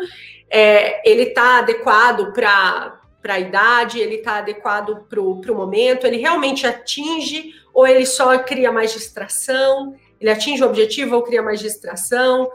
é, 0.48 1.08
ele 1.08 1.24
está 1.24 1.58
adequado 1.58 2.32
para 2.32 3.00
para 3.20 3.34
a 3.34 3.38
idade, 3.38 4.00
ele 4.00 4.16
está 4.16 4.38
adequado 4.38 5.06
para 5.08 5.20
o 5.20 5.54
momento, 5.54 6.04
ele 6.04 6.16
realmente 6.16 6.66
atinge 6.66 7.54
ou 7.72 7.86
ele 7.86 8.04
só 8.04 8.36
cria 8.38 8.72
mais 8.72 8.92
distração? 8.92 9.94
Ele 10.22 10.30
atinge 10.30 10.62
o 10.62 10.66
objetivo 10.66 11.16
ou 11.16 11.22
cria 11.22 11.42
mais 11.42 11.58
distração. 11.58 12.48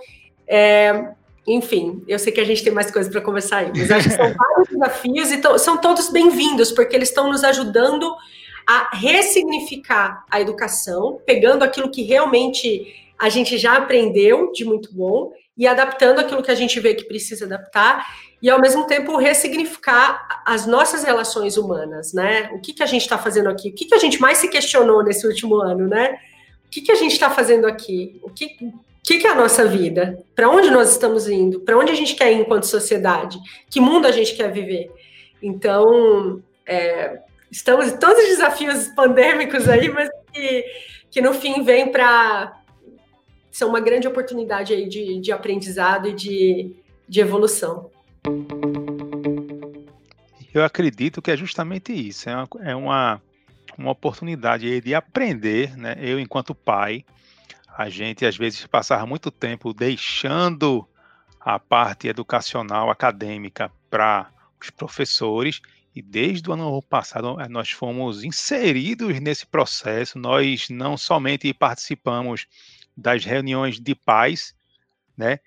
É, 0.48 1.10
enfim, 1.46 2.02
eu 2.08 2.18
sei 2.18 2.32
que 2.32 2.40
a 2.40 2.46
gente 2.46 2.64
tem 2.64 2.72
mais 2.72 2.90
coisas 2.90 3.12
para 3.12 3.20
conversar 3.20 3.58
aí, 3.58 3.72
mas 3.76 3.92
acho 3.92 4.10
que 4.10 4.16
são 4.16 4.34
vários 4.34 4.70
desafios 4.70 5.32
e 5.32 5.60
são 5.60 5.78
todos 5.78 6.10
bem-vindos, 6.10 6.72
porque 6.72 6.96
eles 6.96 7.10
estão 7.10 7.30
nos 7.30 7.44
ajudando 7.44 8.10
a 8.66 8.96
ressignificar 8.96 10.26
a 10.32 10.40
educação, 10.40 11.22
pegando 11.26 11.64
aquilo 11.64 11.92
que 11.92 12.04
realmente 12.04 12.88
a 13.20 13.28
gente 13.28 13.58
já 13.58 13.76
aprendeu 13.76 14.52
de 14.54 14.64
muito 14.64 14.94
bom 14.94 15.34
e 15.58 15.68
adaptando 15.68 16.20
aquilo 16.20 16.44
que 16.44 16.52
a 16.52 16.56
gente 16.56 16.80
vê 16.80 16.94
que 16.94 17.04
precisa 17.04 17.46
adaptar 17.46 18.06
e 18.42 18.50
ao 18.50 18.62
mesmo 18.62 18.86
tempo 18.86 19.18
ressignificar 19.18 20.44
as 20.46 20.66
nossas 20.66 21.04
relações 21.04 21.58
humanas, 21.58 22.14
né? 22.14 22.50
O 22.54 22.62
que, 22.62 22.74
que 22.74 22.84
a 22.84 22.86
gente 22.86 23.02
está 23.02 23.18
fazendo 23.18 23.50
aqui? 23.50 23.70
O 23.70 23.74
que, 23.74 23.86
que 23.86 23.96
a 23.96 24.00
gente 24.00 24.22
mais 24.22 24.38
se 24.38 24.48
questionou 24.48 25.04
nesse 25.04 25.28
último 25.28 25.56
ano, 25.56 25.88
né? 25.88 26.18
O 26.68 26.70
que, 26.70 26.82
que 26.82 26.92
a 26.92 26.96
gente 26.96 27.14
está 27.14 27.30
fazendo 27.30 27.66
aqui? 27.66 28.20
O 28.22 28.30
que, 28.30 28.58
que, 29.04 29.20
que 29.20 29.26
é 29.26 29.32
a 29.32 29.36
nossa 29.36 29.66
vida? 29.66 30.22
Para 30.36 30.50
onde 30.50 30.70
nós 30.70 30.92
estamos 30.92 31.28
indo? 31.30 31.62
Para 31.62 31.78
onde 31.78 31.92
a 31.92 31.96
gente 31.96 32.14
quer 32.14 32.32
ir 32.32 32.42
enquanto 32.42 32.66
sociedade? 32.66 33.40
Que 33.70 33.80
mundo 33.80 34.06
a 34.06 34.12
gente 34.12 34.36
quer 34.36 34.52
viver? 34.52 34.92
Então, 35.42 36.44
é, 36.66 37.22
estamos 37.50 37.88
em 37.88 37.98
todos 37.98 38.22
os 38.22 38.30
desafios 38.30 38.88
pandêmicos 38.90 39.70
aí, 39.70 39.88
mas 39.88 40.10
que, 40.34 40.66
que 41.10 41.22
no 41.22 41.34
fim 41.34 41.64
vem 41.64 41.90
para 41.90 42.54
são 43.50 43.70
uma 43.70 43.80
grande 43.80 44.08
oportunidade 44.08 44.72
aí 44.72 44.88
de, 44.88 45.20
de 45.20 45.32
aprendizado 45.32 46.10
e 46.10 46.14
de, 46.14 46.76
de 47.08 47.20
evolução. 47.20 47.90
Eu 50.54 50.64
acredito 50.64 51.22
que 51.22 51.32
é 51.32 51.38
justamente 51.38 51.92
isso. 51.92 52.30
É 52.30 52.36
uma, 52.36 52.48
é 52.62 52.76
uma 52.76 53.22
uma 53.78 53.92
oportunidade 53.92 54.82
de 54.82 54.96
aprender, 54.96 55.78
né? 55.78 55.96
Eu, 56.00 56.20
enquanto 56.20 56.56
pai, 56.56 57.06
a 57.78 57.90
gente 57.90 58.26
às 58.26 58.36
vezes 58.36 58.66
passava 58.66 59.06
muito 59.06 59.30
tempo 59.30 59.74
deixando 59.74 60.88
a 61.40 61.60
parte 61.60 62.08
educacional, 62.08 62.90
acadêmica, 62.90 63.72
para 63.90 64.32
os 64.60 64.70
professores, 64.70 65.62
e 65.96 66.02
desde 66.02 66.50
o 66.50 66.54
ano 66.54 66.82
passado 66.82 67.40
eh, 67.40 67.48
nós 67.48 67.72
fomos 67.72 68.24
inseridos 68.24 69.20
nesse 69.20 69.46
processo, 69.46 70.20
nós 70.20 70.70
não 70.70 70.98
somente 70.98 71.52
participamos 71.54 72.48
das 72.96 73.24
reuniões 73.24 73.80
de 73.80 73.96
pais, 73.96 74.56
né? 75.16 75.40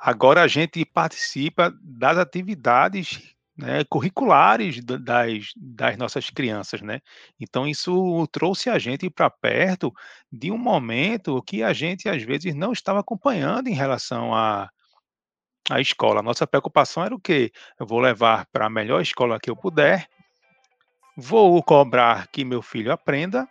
Agora 0.00 0.42
a 0.42 0.48
gente 0.48 0.84
participa 0.84 1.76
das 1.82 2.16
atividades 2.16 3.34
né, 3.58 3.82
curriculares 3.90 4.80
das, 4.84 5.52
das 5.56 5.96
nossas 5.96 6.30
crianças, 6.30 6.80
né? 6.80 7.00
Então 7.40 7.66
isso 7.66 8.24
trouxe 8.28 8.70
a 8.70 8.78
gente 8.78 9.10
para 9.10 9.28
perto 9.28 9.92
de 10.30 10.52
um 10.52 10.56
momento 10.56 11.42
que 11.42 11.64
a 11.64 11.72
gente 11.72 12.08
às 12.08 12.22
vezes 12.22 12.54
não 12.54 12.72
estava 12.72 13.00
acompanhando 13.00 13.66
em 13.66 13.74
relação 13.74 14.32
à, 14.32 14.70
escola. 15.80 16.20
A 16.20 16.22
nossa 16.22 16.46
preocupação 16.46 17.04
era 17.04 17.14
o 17.14 17.20
quê? 17.20 17.52
Eu 17.78 17.86
vou 17.86 17.98
levar 17.98 18.46
para 18.52 18.66
a 18.66 18.70
melhor 18.70 19.02
escola 19.02 19.40
que 19.40 19.50
eu 19.50 19.56
puder, 19.56 20.08
vou 21.16 21.62
cobrar 21.62 22.28
que 22.28 22.44
meu 22.44 22.62
filho 22.62 22.92
aprenda 22.92 23.46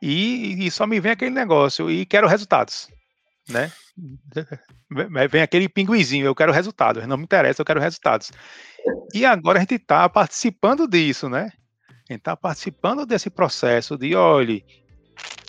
e, 0.00 0.64
e 0.64 0.70
só 0.70 0.86
me 0.86 1.00
vem 1.00 1.12
aquele 1.12 1.32
negócio 1.32 1.90
e 1.90 2.06
quero 2.06 2.28
resultados, 2.28 2.88
né? 3.48 3.70
Vem 5.30 5.42
aquele 5.42 5.68
pinguizinho, 5.68 6.26
eu 6.26 6.34
quero 6.34 6.52
resultados, 6.52 7.06
não 7.06 7.16
me 7.16 7.24
interessa, 7.24 7.60
eu 7.60 7.66
quero 7.66 7.80
resultados. 7.80 8.32
E 9.12 9.24
agora 9.24 9.58
a 9.58 9.60
gente 9.60 9.74
está 9.74 10.08
participando 10.08 10.88
disso, 10.88 11.28
né? 11.28 11.52
A 11.88 12.12
gente 12.12 12.20
está 12.20 12.36
participando 12.36 13.06
desse 13.06 13.30
processo 13.30 13.96
de, 13.96 14.14
olha, 14.14 14.62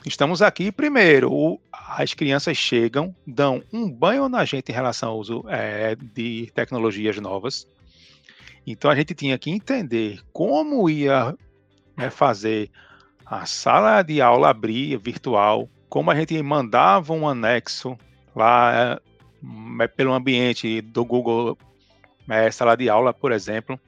estamos 0.06 0.42
aqui 0.42 0.72
primeiro, 0.72 1.32
o, 1.32 1.60
as 1.72 2.14
crianças 2.14 2.58
chegam, 2.58 3.16
dão 3.26 3.64
um 3.74 3.90
banho 3.92 4.30
na 4.30 4.46
gente 4.46 4.70
em 4.70 4.76
relação 4.76 5.10
ao 5.10 5.20
uso 5.20 5.44
é, 5.48 5.96
de 5.96 6.52
tecnologias 6.54 7.18
novas. 7.18 7.68
Então 8.66 8.90
a 8.90 8.96
gente 8.96 9.14
tinha 9.14 9.38
que 9.38 9.50
entender 9.50 10.22
como 10.34 10.90
ia 10.90 11.36
né, 11.96 12.10
fazer 12.10 12.70
a 13.26 13.46
sala 13.46 14.02
de 14.02 14.22
aula 14.22 14.50
abrir 14.50 14.98
virtual, 14.98 15.70
como 15.90 16.12
a 16.12 16.16
gente 16.16 16.42
mandava 16.42 17.14
um 17.14 17.28
anexo 17.28 17.98
lá 18.36 19.00
é, 19.80 19.88
pelo 19.88 20.14
ambiente 20.14 20.82
do 20.82 21.06
Google 21.06 21.58
é, 22.30 22.50
sala 22.52 22.76
de 22.76 22.90
aula, 22.90 23.14
por 23.14 23.32
exemplo. 23.32 23.80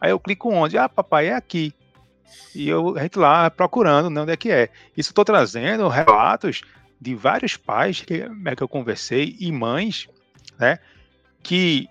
Aí 0.00 0.10
eu 0.10 0.20
clico 0.20 0.50
onde? 0.50 0.78
Ah, 0.78 0.88
papai, 0.88 1.28
é 1.28 1.34
aqui. 1.34 1.74
E 2.54 2.68
eu, 2.68 2.96
a 2.96 3.02
gente 3.02 3.18
lá 3.18 3.50
procurando 3.50 4.10
né, 4.10 4.20
onde 4.20 4.32
é 4.32 4.36
que 4.36 4.50
é. 4.50 4.68
Isso 4.96 5.10
estou 5.10 5.24
trazendo 5.24 5.88
relatos 5.88 6.62
de 7.00 7.14
vários 7.14 7.56
pais 7.56 8.00
que, 8.00 8.24
é, 8.44 8.56
que 8.56 8.62
eu 8.62 8.68
conversei 8.68 9.36
e 9.38 9.50
mães, 9.50 10.08
né? 10.58 10.78
Que 11.42 11.88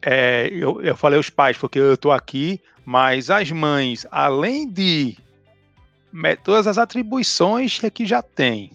é, 0.00 0.48
eu, 0.52 0.80
eu 0.82 0.96
falei 0.96 1.18
os 1.18 1.30
pais 1.30 1.56
porque 1.56 1.78
eu 1.78 1.94
estou 1.94 2.12
aqui, 2.12 2.60
mas 2.84 3.30
as 3.30 3.50
mães, 3.50 4.06
além 4.10 4.68
de 4.68 5.16
todas 6.44 6.66
as 6.66 6.78
atribuições 6.78 7.80
que 7.92 8.04
já 8.04 8.22
tem, 8.22 8.70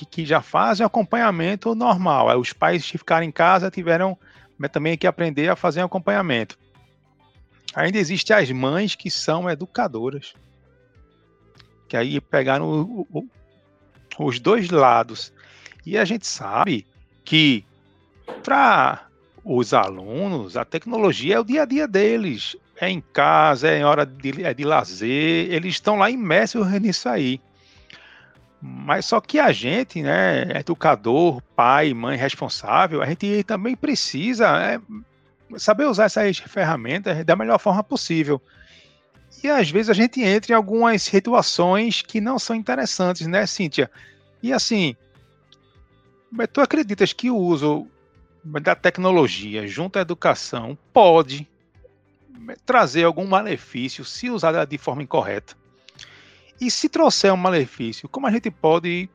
que, 0.00 0.06
que 0.06 0.26
já 0.26 0.40
fazem 0.40 0.84
acompanhamento 0.84 1.74
normal. 1.74 2.28
Aí 2.28 2.36
os 2.36 2.52
pais 2.52 2.88
que 2.88 2.98
ficaram 2.98 3.24
em 3.24 3.30
casa 3.30 3.70
tiveram 3.70 4.16
também 4.72 4.96
que 4.96 5.06
aprender 5.06 5.48
a 5.48 5.56
fazer 5.56 5.80
acompanhamento. 5.80 6.58
Ainda 7.74 7.98
existem 7.98 8.36
as 8.36 8.50
mães 8.50 8.94
que 8.94 9.10
são 9.10 9.48
educadoras, 9.48 10.34
que 11.88 11.96
aí 11.96 12.20
pegaram 12.20 12.66
o, 12.68 13.06
o, 13.10 13.28
os 14.18 14.40
dois 14.40 14.70
lados. 14.70 15.32
E 15.84 15.96
a 15.96 16.04
gente 16.04 16.26
sabe 16.26 16.86
que 17.24 17.64
para 18.42 19.06
os 19.44 19.72
alunos, 19.72 20.56
a 20.56 20.64
tecnologia 20.64 21.36
é 21.36 21.40
o 21.40 21.44
dia 21.44 21.62
a 21.62 21.66
dia 21.66 21.86
deles. 21.86 22.56
É 22.76 22.88
em 22.88 23.00
casa, 23.00 23.68
é 23.68 23.78
em 23.78 23.84
hora 23.84 24.04
de, 24.04 24.42
é 24.42 24.54
de 24.54 24.64
lazer, 24.64 25.52
eles 25.52 25.74
estão 25.74 25.96
lá 25.96 26.10
imersos 26.10 26.66
nisso 26.80 27.08
aí. 27.08 27.40
Mas 28.60 29.06
só 29.06 29.20
que 29.20 29.38
a 29.38 29.52
gente, 29.52 30.02
né, 30.02 30.58
educador, 30.58 31.40
pai, 31.56 31.94
mãe 31.94 32.16
responsável, 32.16 33.00
a 33.00 33.06
gente 33.06 33.42
também 33.44 33.74
precisa 33.74 34.48
é, 34.62 34.78
saber 35.58 35.86
usar 35.86 36.04
essas 36.04 36.38
ferramentas 36.38 37.24
da 37.24 37.34
melhor 37.34 37.58
forma 37.58 37.82
possível. 37.82 38.40
E 39.42 39.48
às 39.48 39.70
vezes 39.70 39.88
a 39.88 39.94
gente 39.94 40.20
entra 40.20 40.52
em 40.52 40.54
algumas 40.54 41.02
situações 41.02 42.02
que 42.02 42.20
não 42.20 42.38
são 42.38 42.54
interessantes, 42.54 43.26
né, 43.26 43.46
Cíntia? 43.46 43.90
E 44.42 44.52
assim, 44.52 44.94
tu 46.52 46.60
acreditas 46.60 47.14
que 47.14 47.30
o 47.30 47.36
uso 47.36 47.86
da 48.44 48.74
tecnologia 48.74 49.66
junto 49.66 49.98
à 49.98 50.02
educação 50.02 50.76
pode 50.92 51.48
trazer 52.66 53.04
algum 53.04 53.26
malefício 53.26 54.04
se 54.04 54.28
usada 54.28 54.66
de 54.66 54.76
forma 54.76 55.02
incorreta? 55.02 55.59
E 56.60 56.70
se 56.70 56.88
trouxer 56.88 57.32
um 57.32 57.36
malefício, 57.36 58.08
como 58.08 58.26
a 58.26 58.30
gente 58.30 58.50
pode 58.50 59.08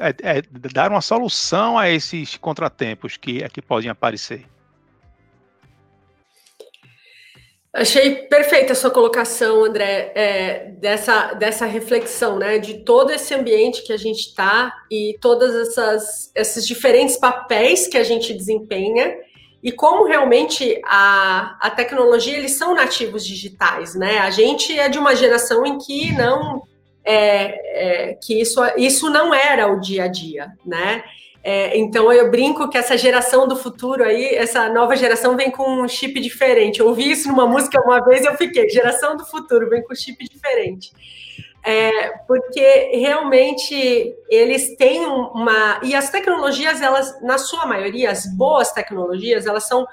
é, 0.00 0.38
é, 0.38 0.42
dar 0.72 0.90
uma 0.90 1.00
solução 1.00 1.78
a 1.78 1.88
esses 1.88 2.36
contratempos 2.36 3.16
que, 3.16 3.48
que 3.48 3.62
podem 3.62 3.90
aparecer? 3.90 4.44
Achei 7.72 8.26
perfeita 8.26 8.72
a 8.72 8.76
sua 8.76 8.90
colocação, 8.90 9.64
André, 9.64 10.10
é, 10.14 10.70
dessa, 10.78 11.34
dessa 11.34 11.66
reflexão, 11.66 12.38
né, 12.38 12.58
de 12.58 12.78
todo 12.78 13.10
esse 13.10 13.34
ambiente 13.34 13.82
que 13.82 13.92
a 13.92 13.96
gente 13.96 14.20
está 14.20 14.74
e 14.90 15.16
todas 15.20 15.54
essas 15.54 16.32
esses 16.34 16.66
diferentes 16.66 17.16
papéis 17.16 17.86
que 17.86 17.98
a 17.98 18.02
gente 18.02 18.32
desempenha 18.32 19.14
e 19.62 19.72
como 19.72 20.06
realmente 20.06 20.80
a, 20.84 21.56
a 21.60 21.70
tecnologia 21.70 22.36
eles 22.36 22.52
são 22.52 22.74
nativos 22.74 23.26
digitais, 23.26 23.94
né? 23.94 24.18
A 24.18 24.30
gente 24.30 24.78
é 24.78 24.88
de 24.88 24.98
uma 24.98 25.16
geração 25.16 25.66
em 25.66 25.78
que 25.78 26.12
não 26.12 26.62
é, 27.04 28.10
é, 28.10 28.14
que 28.14 28.40
isso, 28.40 28.60
isso 28.76 29.10
não 29.10 29.34
era 29.34 29.66
o 29.66 29.80
dia 29.80 30.04
a 30.04 30.08
dia, 30.08 30.52
né? 30.64 31.02
É, 31.42 31.78
então 31.78 32.12
eu 32.12 32.30
brinco 32.30 32.68
que 32.68 32.76
essa 32.76 32.96
geração 32.98 33.48
do 33.48 33.56
futuro 33.56 34.04
aí, 34.04 34.34
essa 34.34 34.68
nova 34.68 34.94
geração 34.94 35.36
vem 35.36 35.50
com 35.50 35.82
um 35.82 35.88
chip 35.88 36.20
diferente. 36.20 36.80
Eu 36.80 36.88
ouvi 36.88 37.10
isso 37.10 37.28
numa 37.28 37.46
música 37.46 37.80
uma 37.82 38.04
vez 38.04 38.22
e 38.22 38.26
eu 38.26 38.36
fiquei, 38.36 38.68
geração 38.68 39.16
do 39.16 39.24
futuro 39.24 39.68
vem 39.70 39.82
com 39.82 39.94
chip 39.94 40.22
diferente. 40.28 40.92
É, 41.64 42.10
porque 42.26 42.92
realmente 42.94 44.14
eles 44.28 44.76
têm 44.76 45.04
uma. 45.04 45.80
E 45.82 45.94
as 45.94 46.08
tecnologias, 46.08 46.80
elas, 46.80 47.20
na 47.22 47.36
sua 47.36 47.66
maioria, 47.66 48.10
as 48.10 48.26
boas 48.26 48.72
tecnologias, 48.72 49.44
elas 49.44 49.66
são 49.66 49.86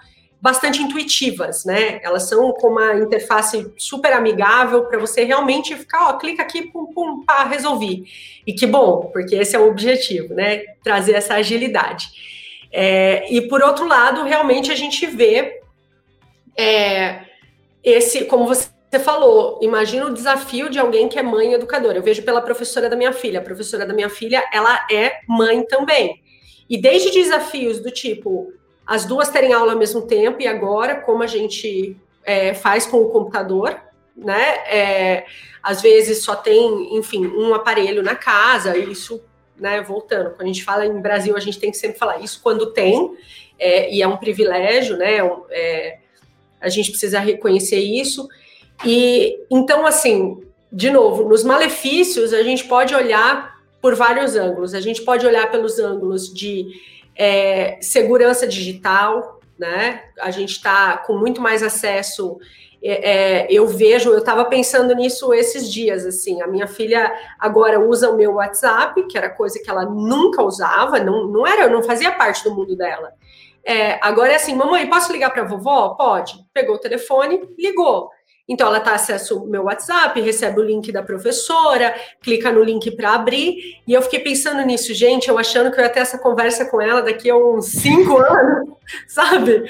bastante 0.46 0.82
intuitivas, 0.82 1.66
né? 1.66 2.00
Elas 2.04 2.30
são 2.30 2.54
com 2.54 2.68
uma 2.68 2.94
interface 2.94 3.74
super 3.78 4.14
amigável 4.14 4.86
para 4.86 5.00
você 5.00 5.24
realmente 5.24 5.76
ficar, 5.76 6.10
ó, 6.10 6.14
clica 6.18 6.44
aqui, 6.44 6.68
pum, 6.68 6.86
pum, 6.94 7.26
pá, 7.26 7.46
resolvi. 7.46 8.06
E 8.46 8.54
que 8.54 8.68
bom, 8.68 9.10
porque 9.12 9.36
esse 9.36 9.56
é 9.56 9.60
o 9.60 9.68
objetivo, 9.68 10.36
né? 10.36 10.60
Trazer 10.84 11.14
essa 11.14 11.34
agilidade. 11.34 12.08
É, 12.72 13.26
e 13.34 13.42
por 13.48 13.64
outro 13.64 13.88
lado, 13.88 14.24
realmente 14.24 14.72
a 14.72 14.76
gente 14.76 15.08
vê 15.08 15.62
é, 16.56 17.22
esse, 17.84 18.26
como 18.26 18.46
você 18.46 18.70
falou, 19.00 19.60
imagina 19.62 20.06
o 20.06 20.14
desafio 20.14 20.70
de 20.70 20.80
alguém 20.80 21.08
que 21.08 21.18
é 21.18 21.24
mãe 21.24 21.54
educadora. 21.54 21.98
Eu 21.98 22.04
vejo 22.04 22.24
pela 22.24 22.42
professora 22.42 22.90
da 22.90 22.96
minha 22.96 23.14
filha. 23.14 23.40
A 23.40 23.44
professora 23.44 23.86
da 23.86 23.94
minha 23.94 24.10
filha, 24.10 24.44
ela 24.52 24.86
é 24.92 25.20
mãe 25.28 25.66
também. 25.66 26.22
E 26.70 26.78
desde 26.78 27.12
desafios 27.12 27.80
do 27.80 27.92
tipo, 27.92 28.52
as 28.86 29.06
duas 29.06 29.30
terem 29.30 29.54
aula 29.54 29.74
ao 29.74 29.80
mesmo 29.80 30.04
tempo, 30.04 30.42
e 30.42 30.48
agora, 30.48 30.96
como 31.02 31.24
a 31.24 31.28
gente 31.28 31.98
é, 32.24 32.54
faz 32.54 32.86
com 32.86 32.98
o 32.98 33.10
computador, 33.10 33.80
né? 34.16 34.58
É, 34.68 35.26
às 35.62 35.82
vezes 35.82 36.24
só 36.24 36.36
tem, 36.36 36.96
enfim, 36.96 37.26
um 37.26 37.54
aparelho 37.54 38.04
na 38.04 38.16
casa, 38.16 38.78
isso, 38.78 39.24
né, 39.58 39.82
voltando, 39.82 40.30
quando 40.32 40.44
a 40.44 40.48
gente 40.48 40.64
fala 40.64 40.86
em 40.86 41.02
Brasil, 41.02 41.36
a 41.36 41.40
gente 41.40 41.60
tem 41.60 41.72
que 41.72 41.78
sempre 41.78 41.98
falar 41.98 42.20
isso 42.20 42.40
quando 42.44 42.72
tem, 42.72 43.18
é, 43.58 43.92
e 43.92 44.02
é 44.02 44.08
um 44.08 44.18
privilégio, 44.18 44.98
né? 44.98 45.18
É, 45.50 45.98
a 46.60 46.70
gente 46.70 46.90
precisa 46.90 47.20
reconhecer 47.20 47.80
isso. 47.80 48.28
E 48.84 49.40
então, 49.50 49.86
assim, 49.86 50.44
de 50.72 50.90
novo, 50.90 51.24
nos 51.24 51.44
malefícios, 51.44 52.34
a 52.34 52.44
gente 52.44 52.66
pode 52.66 52.94
olhar 52.94 53.56
por 53.82 53.96
vários 53.96 54.36
ângulos. 54.36 54.74
A 54.74 54.82
gente 54.82 55.04
pode 55.04 55.26
olhar 55.26 55.50
pelos 55.52 55.80
ângulos 55.80 56.34
de 56.34 56.68
é, 57.16 57.78
segurança 57.82 58.48
digital, 58.48 59.40
né? 59.58 60.04
A 60.20 60.32
gente 60.32 60.52
está 60.52 60.98
com 60.98 61.18
muito 61.18 61.40
mais 61.40 61.64
acesso. 61.64 62.38
É, 62.84 63.44
é 63.44 63.48
eu 63.50 63.68
vejo, 63.68 64.10
eu 64.10 64.20
estava 64.20 64.44
pensando 64.46 64.94
nisso 64.94 65.34
esses 65.34 65.72
dias, 65.72 66.06
assim, 66.06 66.42
a 66.42 66.48
minha 66.48 66.68
filha 66.68 67.14
agora 67.40 67.80
usa 67.80 68.10
o 68.10 68.18
meu 68.18 68.34
WhatsApp, 68.34 69.02
que 69.08 69.18
era 69.18 69.30
coisa 69.30 69.60
que 69.60 69.70
ela 69.70 69.86
nunca 69.86 70.44
usava, 70.44 71.00
não, 71.00 71.28
não 71.28 71.48
era, 71.48 71.70
não 71.70 71.82
fazia 71.82 72.12
parte 72.12 72.44
do 72.44 72.54
mundo 72.54 72.76
dela. 72.76 73.14
É, 73.64 73.98
agora 74.02 74.34
é 74.34 74.36
assim, 74.36 74.56
mamãe, 74.56 74.88
posso 74.88 75.12
ligar 75.12 75.32
para 75.32 75.44
vovó? 75.44 75.96
Pode. 75.96 76.36
Pegou 76.54 76.76
o 76.76 76.80
telefone, 76.80 77.42
ligou. 77.58 78.12
Então, 78.48 78.68
ela 78.68 78.80
tá 78.80 78.94
acesso 78.94 79.46
meu 79.48 79.64
WhatsApp, 79.64 80.22
recebe 80.22 80.60
o 80.60 80.64
link 80.64 80.92
da 80.92 81.02
professora, 81.02 81.96
clica 82.22 82.52
no 82.52 82.64
link 82.64 82.92
para 82.92 83.16
abrir. 83.16 83.82
E 83.88 83.94
eu 83.94 84.02
fiquei 84.04 84.20
pensando 84.20 84.62
nisso, 84.64 84.94
gente, 84.94 85.30
eu 85.30 85.38
achando 85.38 85.72
que 85.72 85.80
eu 85.80 85.84
ia 85.84 85.90
ter 85.90 86.02
essa 86.02 86.20
conversa 86.20 86.66
com 86.66 86.80
ela 86.80 87.02
daqui 87.02 87.28
a 87.28 87.36
uns 87.36 87.66
cinco 87.66 88.18
anos, 88.22 88.70
sabe? 89.08 89.64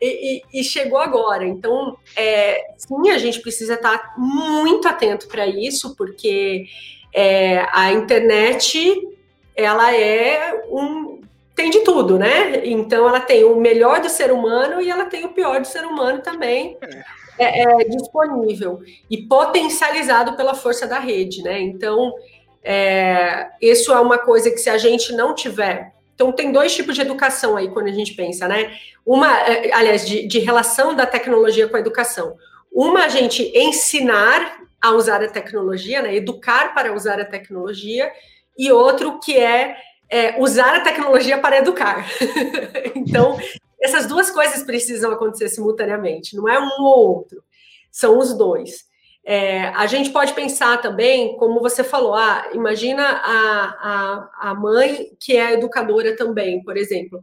E, 0.00 0.42
e, 0.52 0.60
e 0.60 0.64
chegou 0.64 0.98
agora. 0.98 1.46
Então, 1.46 1.96
é, 2.16 2.74
sim, 2.76 3.10
a 3.10 3.18
gente 3.18 3.40
precisa 3.40 3.74
estar 3.74 3.96
tá 3.96 4.14
muito 4.18 4.88
atento 4.88 5.28
para 5.28 5.46
isso, 5.46 5.94
porque 5.94 6.66
é, 7.14 7.64
a 7.70 7.92
internet, 7.92 9.08
ela 9.54 9.94
é 9.94 10.64
um, 10.68 11.20
tem 11.54 11.70
de 11.70 11.80
tudo, 11.80 12.18
né? 12.18 12.66
Então 12.66 13.08
ela 13.08 13.20
tem 13.20 13.44
o 13.44 13.54
melhor 13.54 14.00
do 14.00 14.08
ser 14.10 14.32
humano 14.32 14.80
e 14.80 14.90
ela 14.90 15.04
tem 15.04 15.24
o 15.24 15.32
pior 15.32 15.60
do 15.60 15.66
ser 15.66 15.84
humano 15.86 16.20
também. 16.20 16.76
É 16.82 17.25
é, 17.38 17.62
é, 17.62 17.84
disponível 17.84 18.80
e 19.10 19.18
potencializado 19.18 20.36
pela 20.36 20.54
força 20.54 20.86
da 20.86 20.98
rede, 20.98 21.42
né? 21.42 21.60
Então, 21.60 22.14
é, 22.62 23.48
isso 23.60 23.92
é 23.92 24.00
uma 24.00 24.18
coisa 24.18 24.50
que 24.50 24.58
se 24.58 24.70
a 24.70 24.78
gente 24.78 25.12
não 25.12 25.34
tiver. 25.34 25.92
Então, 26.14 26.32
tem 26.32 26.50
dois 26.50 26.74
tipos 26.74 26.94
de 26.94 27.02
educação 27.02 27.56
aí 27.56 27.68
quando 27.68 27.88
a 27.88 27.92
gente 27.92 28.14
pensa, 28.14 28.48
né? 28.48 28.74
Uma, 29.04 29.38
é, 29.40 29.72
aliás, 29.72 30.06
de, 30.06 30.26
de 30.26 30.38
relação 30.38 30.94
da 30.94 31.06
tecnologia 31.06 31.68
com 31.68 31.76
a 31.76 31.80
educação. 31.80 32.36
Uma, 32.72 33.04
a 33.04 33.08
gente 33.08 33.52
ensinar 33.54 34.58
a 34.80 34.92
usar 34.92 35.22
a 35.22 35.28
tecnologia, 35.28 36.02
né? 36.02 36.14
Educar 36.14 36.74
para 36.74 36.94
usar 36.94 37.20
a 37.20 37.24
tecnologia, 37.24 38.10
e 38.58 38.72
outro 38.72 39.18
que 39.20 39.36
é, 39.36 39.76
é 40.08 40.40
usar 40.40 40.76
a 40.76 40.80
tecnologia 40.80 41.38
para 41.38 41.58
educar. 41.58 42.06
então, 42.94 43.38
essas 43.86 44.06
duas 44.06 44.30
coisas 44.30 44.64
precisam 44.64 45.12
acontecer 45.12 45.48
simultaneamente, 45.48 46.36
não 46.36 46.48
é 46.48 46.58
um 46.58 46.82
ou 46.82 47.16
outro, 47.16 47.42
são 47.90 48.18
os 48.18 48.36
dois. 48.36 48.84
É, 49.24 49.68
a 49.68 49.86
gente 49.86 50.10
pode 50.10 50.34
pensar 50.34 50.80
também, 50.80 51.36
como 51.36 51.60
você 51.60 51.82
falou, 51.82 52.14
ah, 52.14 52.48
imagina 52.52 53.02
a, 53.02 54.30
a, 54.42 54.50
a 54.50 54.54
mãe 54.54 55.08
que 55.18 55.36
é 55.36 55.54
educadora 55.54 56.16
também, 56.16 56.62
por 56.62 56.76
exemplo. 56.76 57.20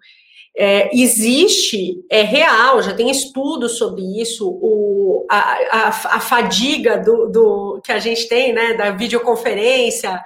É, 0.56 0.90
existe, 0.96 2.04
é 2.10 2.22
real, 2.22 2.82
já 2.82 2.94
tem 2.94 3.10
estudos 3.10 3.78
sobre 3.78 4.02
isso, 4.22 4.48
o, 4.50 5.26
a, 5.30 5.40
a, 5.40 5.88
a 5.88 6.20
fadiga 6.20 6.98
do, 6.98 7.28
do, 7.28 7.82
que 7.84 7.92
a 7.92 8.00
gente 8.00 8.28
tem, 8.28 8.54
né, 8.54 8.74
da 8.74 8.92
videoconferência, 8.92 10.22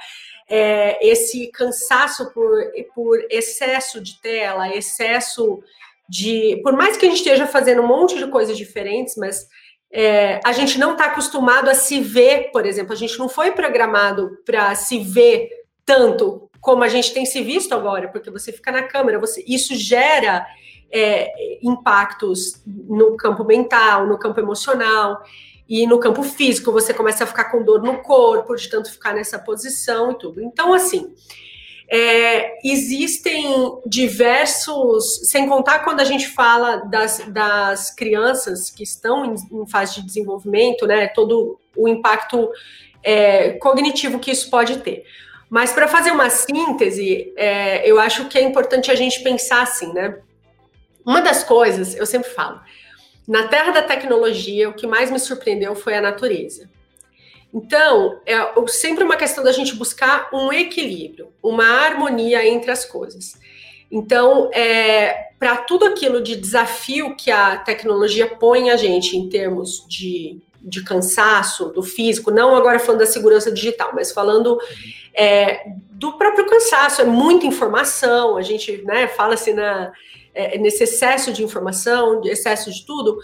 é, 0.50 0.97
esse 1.06 1.47
cansaço 1.52 2.34
por, 2.34 2.52
por 2.95 3.19
excesso 3.30 4.02
de 4.02 4.19
tela, 4.21 4.76
excesso 4.76 5.62
de. 6.10 6.60
Por 6.63 6.74
mais 6.74 6.98
que 6.98 7.06
a 7.06 7.10
gente 7.10 7.20
esteja 7.20 7.46
fazendo 7.46 7.82
um 7.82 7.88
monte 7.88 8.17
de 8.17 8.28
coisas 8.28 8.58
diferentes, 8.58 9.15
mas 9.17 9.48
é, 9.91 10.39
a 10.43 10.52
gente 10.52 10.78
não 10.78 10.93
está 10.93 11.06
acostumado 11.06 11.70
a 11.70 11.74
se 11.74 12.00
ver, 12.00 12.52
por 12.52 12.65
exemplo, 12.65 12.93
a 12.93 12.98
gente 12.98 13.17
não 13.17 13.30
foi 13.30 13.52
programado 13.52 14.38
para 14.46 14.76
se 14.76 15.00
ver 15.00 15.50
tanto 15.86 16.50
como 16.60 16.84
a 16.84 16.88
gente 16.88 17.13
tem 17.13 17.26
se 17.26 17.41
visto 17.41 17.74
agora, 17.74 18.10
porque 18.10 18.30
você 18.30 18.52
fica 18.52 18.72
na 18.72 18.84
câmera, 18.84 19.20
você, 19.20 19.43
isso 19.48 19.74
gera 19.76 20.46
é, 20.91 21.32
impactos 21.62 22.62
no 22.65 23.15
campo 23.15 23.43
mental, 23.43 24.06
no 24.06 24.17
campo 24.17 24.39
emocional 24.39 25.22
e 25.67 25.86
no 25.86 26.00
campo 26.00 26.24
físico, 26.24 26.72
você 26.72 26.93
começa 26.93 27.24
a 27.24 27.28
ficar 27.28 27.46
com 27.46 27.63
dor 27.63 27.82
no 27.82 28.02
corpo, 28.02 28.56
de 28.56 28.70
tanto 28.70 28.91
ficar 28.91 29.13
nessa 29.13 29.38
posição 29.38 30.12
e 30.12 30.17
tudo. 30.17 30.41
Então, 30.41 30.74
assim, 30.74 31.13
é, 31.89 32.58
existem 32.63 33.45
diversos, 33.86 35.30
sem 35.30 35.47
contar 35.47 35.80
quando 35.80 36.02
a 36.02 36.04
gente 36.04 36.28
fala 36.28 36.78
das, 36.78 37.19
das 37.30 37.91
crianças 37.95 38.69
que 38.69 38.84
estão 38.84 39.26
em, 39.26 39.36
em 39.52 39.67
fase 39.67 39.95
de 39.95 40.06
desenvolvimento, 40.06 40.86
né, 40.86 41.08
todo 41.08 41.58
o 41.76 41.88
impacto 41.88 42.50
é, 43.04 43.52
cognitivo 43.54 44.19
que 44.19 44.32
isso 44.32 44.50
pode 44.50 44.80
ter. 44.80 45.06
Mas 45.50 45.71
para 45.71 45.88
fazer 45.88 46.12
uma 46.12 46.30
síntese, 46.30 47.34
é, 47.38 47.89
eu 47.89 48.00
acho 48.00 48.28
que 48.28 48.38
é 48.38 48.41
importante 48.41 48.91
a 48.91 48.95
gente 48.95 49.23
pensar 49.23 49.62
assim, 49.62 49.93
né? 49.93 50.19
Uma 51.06 51.21
das 51.21 51.41
coisas, 51.41 51.95
eu 51.95 52.06
sempre 52.06 52.30
falo, 52.30 52.60
na 53.26 53.47
terra 53.47 53.71
da 53.71 53.82
tecnologia, 53.82 54.67
o 54.67 54.73
que 54.73 54.86
mais 54.86 55.10
me 55.10 55.19
surpreendeu 55.19 55.73
foi 55.73 55.95
a 55.95 56.02
natureza. 56.02 56.69
Então, 57.58 58.22
é 58.24 58.38
sempre 58.67 59.04
uma 59.04 59.15
questão 59.15 59.43
da 59.43 59.52
gente 59.52 59.76
buscar 59.76 60.30
um 60.32 60.54
equilíbrio, 60.54 61.30
uma 61.41 61.65
harmonia 61.65 62.48
entre 62.48 62.70
as 62.70 62.86
coisas. 62.86 63.34
Então, 63.89 64.52
é, 64.54 65.30
para 65.39 65.58
tudo 65.58 65.86
aquilo 65.86 66.22
de 66.22 66.36
desafio 66.36 67.15
que 67.15 67.32
a 67.32 67.58
tecnologia 67.58 68.28
põe 68.28 68.70
a 68.70 68.78
gente 68.78 69.17
em 69.17 69.28
termos 69.28 69.84
de 69.88 70.39
de 70.67 70.84
cansaço, 70.84 71.70
do 71.70 71.82
físico, 71.82 72.30
não 72.30 72.54
agora 72.54 72.78
falando 72.78 73.00
da 73.00 73.06
segurança 73.06 73.50
digital, 73.50 73.91
mas 73.93 74.12
falando 74.12 74.60
é, 75.13 75.63
do 75.91 76.17
próprio 76.17 76.46
cansaço, 76.46 77.02
é 77.02 77.06
muita 77.06 77.46
informação, 77.46 78.36
a 78.36 78.41
gente 78.41 78.82
né, 78.84 79.08
fala 79.08 79.36
assim 79.36 79.54
na, 79.54 79.93
é, 80.34 80.58
nesse 80.58 80.84
excesso 80.84 81.32
de 81.32 81.41
informação, 81.41 82.20
de 82.20 82.30
excesso 82.30 82.70
de 82.72 82.86
tudo, 82.86 83.17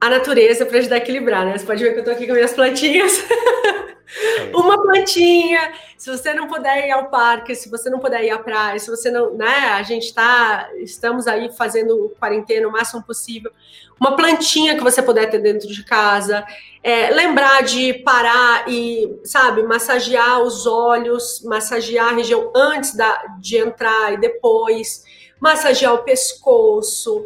a 0.00 0.08
natureza 0.08 0.64
para 0.64 0.78
ajudar 0.78 0.96
a 0.96 0.98
equilibrar, 0.98 1.44
né? 1.44 1.58
Você 1.58 1.66
pode 1.66 1.82
ver 1.82 1.90
que 1.90 1.96
eu 1.96 2.00
estou 2.00 2.14
aqui 2.14 2.26
com 2.26 2.32
minhas 2.32 2.52
plantinhas. 2.52 3.12
Uma 4.52 4.82
plantinha, 4.82 5.72
se 5.96 6.10
você 6.10 6.34
não 6.34 6.48
puder 6.48 6.88
ir 6.88 6.90
ao 6.90 7.08
parque, 7.10 7.54
se 7.54 7.68
você 7.68 7.88
não 7.88 8.00
puder 8.00 8.24
ir 8.24 8.30
à 8.30 8.38
praia, 8.38 8.78
se 8.78 8.90
você 8.90 9.10
não, 9.10 9.34
né, 9.34 9.68
a 9.74 9.82
gente 9.82 10.06
está, 10.06 10.68
estamos 10.78 11.28
aí 11.28 11.50
fazendo 11.56 12.12
quarentena 12.18 12.66
o 12.66 12.72
máximo 12.72 13.02
possível. 13.02 13.52
Uma 14.00 14.16
plantinha 14.16 14.74
que 14.74 14.82
você 14.82 15.02
puder 15.02 15.30
ter 15.30 15.38
dentro 15.38 15.68
de 15.68 15.84
casa, 15.84 16.44
é, 16.82 17.10
lembrar 17.10 17.62
de 17.62 17.94
parar 17.94 18.64
e, 18.66 19.20
sabe, 19.22 19.62
massagear 19.62 20.40
os 20.40 20.66
olhos, 20.66 21.42
massagear 21.44 22.08
a 22.08 22.16
região 22.16 22.50
antes 22.56 22.94
da, 22.94 23.36
de 23.38 23.58
entrar 23.58 24.14
e 24.14 24.16
depois, 24.16 25.04
massagear 25.38 25.94
o 25.94 26.02
pescoço, 26.02 27.24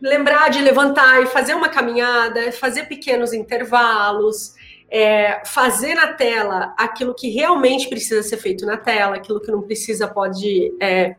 lembrar 0.00 0.50
de 0.50 0.60
levantar 0.60 1.22
e 1.22 1.26
fazer 1.26 1.54
uma 1.54 1.68
caminhada, 1.68 2.52
fazer 2.52 2.84
pequenos 2.84 3.32
intervalos, 3.32 4.54
é, 4.90 5.42
fazer 5.44 5.94
na 5.94 6.12
tela 6.12 6.74
aquilo 6.78 7.14
que 7.14 7.30
realmente 7.30 7.88
precisa 7.88 8.22
ser 8.22 8.36
feito 8.36 8.64
na 8.64 8.76
tela, 8.76 9.16
aquilo 9.16 9.40
que 9.40 9.50
não 9.50 9.62
precisa 9.62 10.06
pode 10.06 10.72
é, 10.80 11.16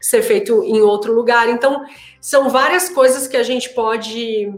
ser 0.00 0.22
feito 0.22 0.62
em 0.64 0.80
outro 0.80 1.12
lugar. 1.12 1.48
Então, 1.48 1.84
são 2.20 2.48
várias 2.48 2.88
coisas 2.88 3.26
que 3.26 3.36
a 3.36 3.42
gente 3.42 3.70
pode 3.70 4.52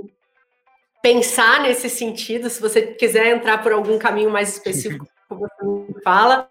pensar 1.02 1.60
nesse 1.62 1.88
sentido. 1.88 2.48
Se 2.48 2.60
você 2.60 2.82
quiser 2.82 3.34
entrar 3.34 3.62
por 3.62 3.72
algum 3.72 3.98
caminho 3.98 4.30
mais 4.30 4.50
específico, 4.50 5.06
você 5.28 5.64
me 5.64 6.02
fala. 6.02 6.46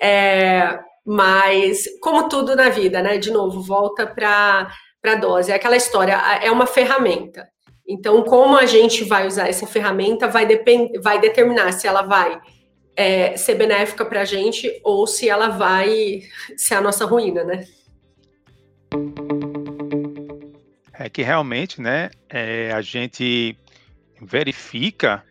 É, 0.00 0.80
mas, 1.04 1.84
como 2.00 2.28
tudo 2.28 2.54
na 2.54 2.68
vida, 2.68 3.02
né? 3.02 3.18
De 3.18 3.30
novo, 3.30 3.62
volta 3.62 4.06
para 4.06 4.70
para 5.00 5.14
dose. 5.14 5.50
É 5.50 5.54
aquela 5.54 5.76
história, 5.76 6.14
é 6.42 6.50
uma 6.50 6.66
ferramenta. 6.66 7.48
Então, 7.88 8.22
como 8.22 8.56
a 8.56 8.66
gente 8.66 9.02
vai 9.04 9.26
usar 9.26 9.48
essa 9.48 9.66
ferramenta 9.66 10.28
vai, 10.28 10.46
depend, 10.46 10.96
vai 11.00 11.20
determinar 11.20 11.72
se 11.72 11.88
ela 11.88 12.02
vai 12.02 12.40
é, 12.94 13.36
ser 13.36 13.56
benéfica 13.56 14.04
para 14.04 14.20
a 14.20 14.24
gente 14.24 14.80
ou 14.84 15.06
se 15.06 15.28
ela 15.28 15.48
vai 15.48 16.22
ser 16.56 16.74
a 16.74 16.80
nossa 16.80 17.04
ruína, 17.04 17.42
né? 17.42 17.66
É 20.92 21.08
que 21.08 21.22
realmente, 21.22 21.80
né, 21.80 22.10
é, 22.28 22.70
a 22.72 22.82
gente 22.82 23.56
verifica 24.20 25.24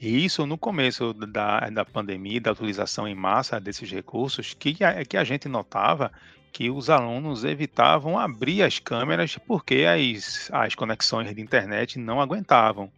isso 0.00 0.46
no 0.46 0.56
começo 0.56 1.12
da, 1.12 1.68
da 1.68 1.84
pandemia, 1.84 2.40
da 2.40 2.52
utilização 2.52 3.06
em 3.06 3.14
massa 3.14 3.60
desses 3.60 3.90
recursos, 3.92 4.54
que 4.54 4.82
a, 4.82 5.04
que 5.04 5.16
a 5.16 5.22
gente 5.22 5.46
notava 5.46 6.10
que 6.52 6.70
os 6.70 6.90
alunos 6.90 7.44
evitavam 7.44 8.18
abrir 8.18 8.62
as 8.62 8.78
câmeras 8.78 9.38
porque 9.46 9.84
as, 9.84 10.50
as 10.52 10.74
conexões 10.74 11.34
de 11.34 11.40
internet 11.40 11.98
não 11.98 12.20
aguentavam. 12.20 12.90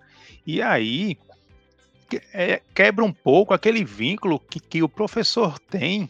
E 0.47 0.61
aí 0.61 1.19
é, 2.33 2.61
quebra 2.75 3.05
um 3.05 3.13
pouco 3.13 3.55
aquele 3.55 3.85
vínculo 3.85 4.39
que, 4.39 4.61
que 4.61 4.83
o 4.83 4.89
professor 4.89 5.59
tem 5.59 6.09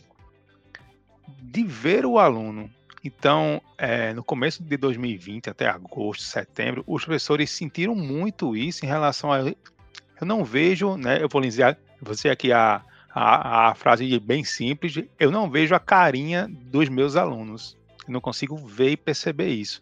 de 1.40 1.62
ver 1.64 2.06
o 2.06 2.18
aluno. 2.18 2.70
Então, 3.04 3.60
é, 3.76 4.12
no 4.12 4.22
começo 4.22 4.62
de 4.62 4.76
2020, 4.76 5.50
até 5.50 5.66
agosto, 5.66 6.22
setembro, 6.22 6.84
os 6.86 7.04
professores 7.04 7.50
sentiram 7.50 7.94
muito 7.94 8.56
isso 8.56 8.84
em 8.84 8.88
relação 8.88 9.32
a. 9.32 9.40
Eu 9.40 10.26
não 10.26 10.44
vejo, 10.44 10.96
né? 10.96 11.20
Eu 11.20 11.28
vou 11.28 11.42
dizer, 11.42 11.76
dizer 12.00 12.30
aqui 12.30 12.52
a, 12.52 12.80
a, 13.14 13.68
a 13.70 13.74
frase 13.74 14.18
bem 14.18 14.44
simples: 14.44 14.94
eu 15.18 15.30
não 15.30 15.50
vejo 15.50 15.74
a 15.74 15.80
carinha 15.80 16.48
dos 16.50 16.88
meus 16.88 17.16
alunos. 17.16 17.76
Não 18.08 18.20
consigo 18.20 18.56
ver 18.56 18.90
e 18.90 18.96
perceber 18.96 19.48
isso. 19.48 19.80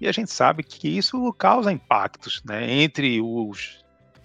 E 0.00 0.06
a 0.06 0.12
gente 0.12 0.30
sabe 0.30 0.62
que 0.62 0.88
isso 0.88 1.32
causa 1.34 1.72
impactos 1.72 2.42
né, 2.44 2.70
entre 2.70 3.20
os, 3.20 3.84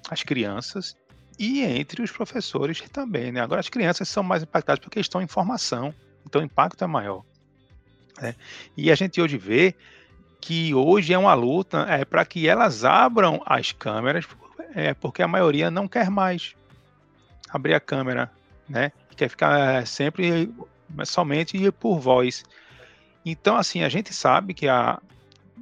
as 0.09 0.23
crianças 0.23 0.95
e 1.37 1.61
entre 1.61 2.01
os 2.01 2.11
professores 2.11 2.81
também. 2.91 3.31
Né? 3.31 3.41
Agora, 3.41 3.59
as 3.59 3.69
crianças 3.69 4.07
são 4.07 4.23
mais 4.23 4.43
impactadas 4.43 4.83
porque 4.83 4.99
estão 4.99 5.21
em 5.21 5.27
formação, 5.27 5.93
então 6.25 6.41
o 6.41 6.45
impacto 6.45 6.83
é 6.83 6.87
maior. 6.87 7.23
Né? 8.21 8.35
E 8.77 8.91
a 8.91 8.95
gente 8.95 9.19
hoje 9.19 9.37
vê 9.37 9.75
que 10.39 10.73
hoje 10.73 11.13
é 11.13 11.17
uma 11.17 11.33
luta 11.33 11.85
é, 11.89 12.05
para 12.05 12.25
que 12.25 12.47
elas 12.47 12.83
abram 12.83 13.41
as 13.45 13.71
câmeras, 13.71 14.27
é, 14.75 14.93
porque 14.93 15.23
a 15.23 15.27
maioria 15.27 15.71
não 15.71 15.87
quer 15.87 16.09
mais 16.09 16.55
abrir 17.53 17.75
a 17.75 17.79
câmera, 17.79 18.31
né? 18.67 18.91
Quer 19.15 19.29
ficar 19.29 19.85
sempre 19.85 20.51
somente 21.05 21.71
por 21.73 21.99
voz. 21.99 22.43
Então, 23.23 23.55
assim, 23.55 23.83
a 23.83 23.89
gente 23.89 24.11
sabe 24.11 24.55
que 24.55 24.67
a, 24.67 24.99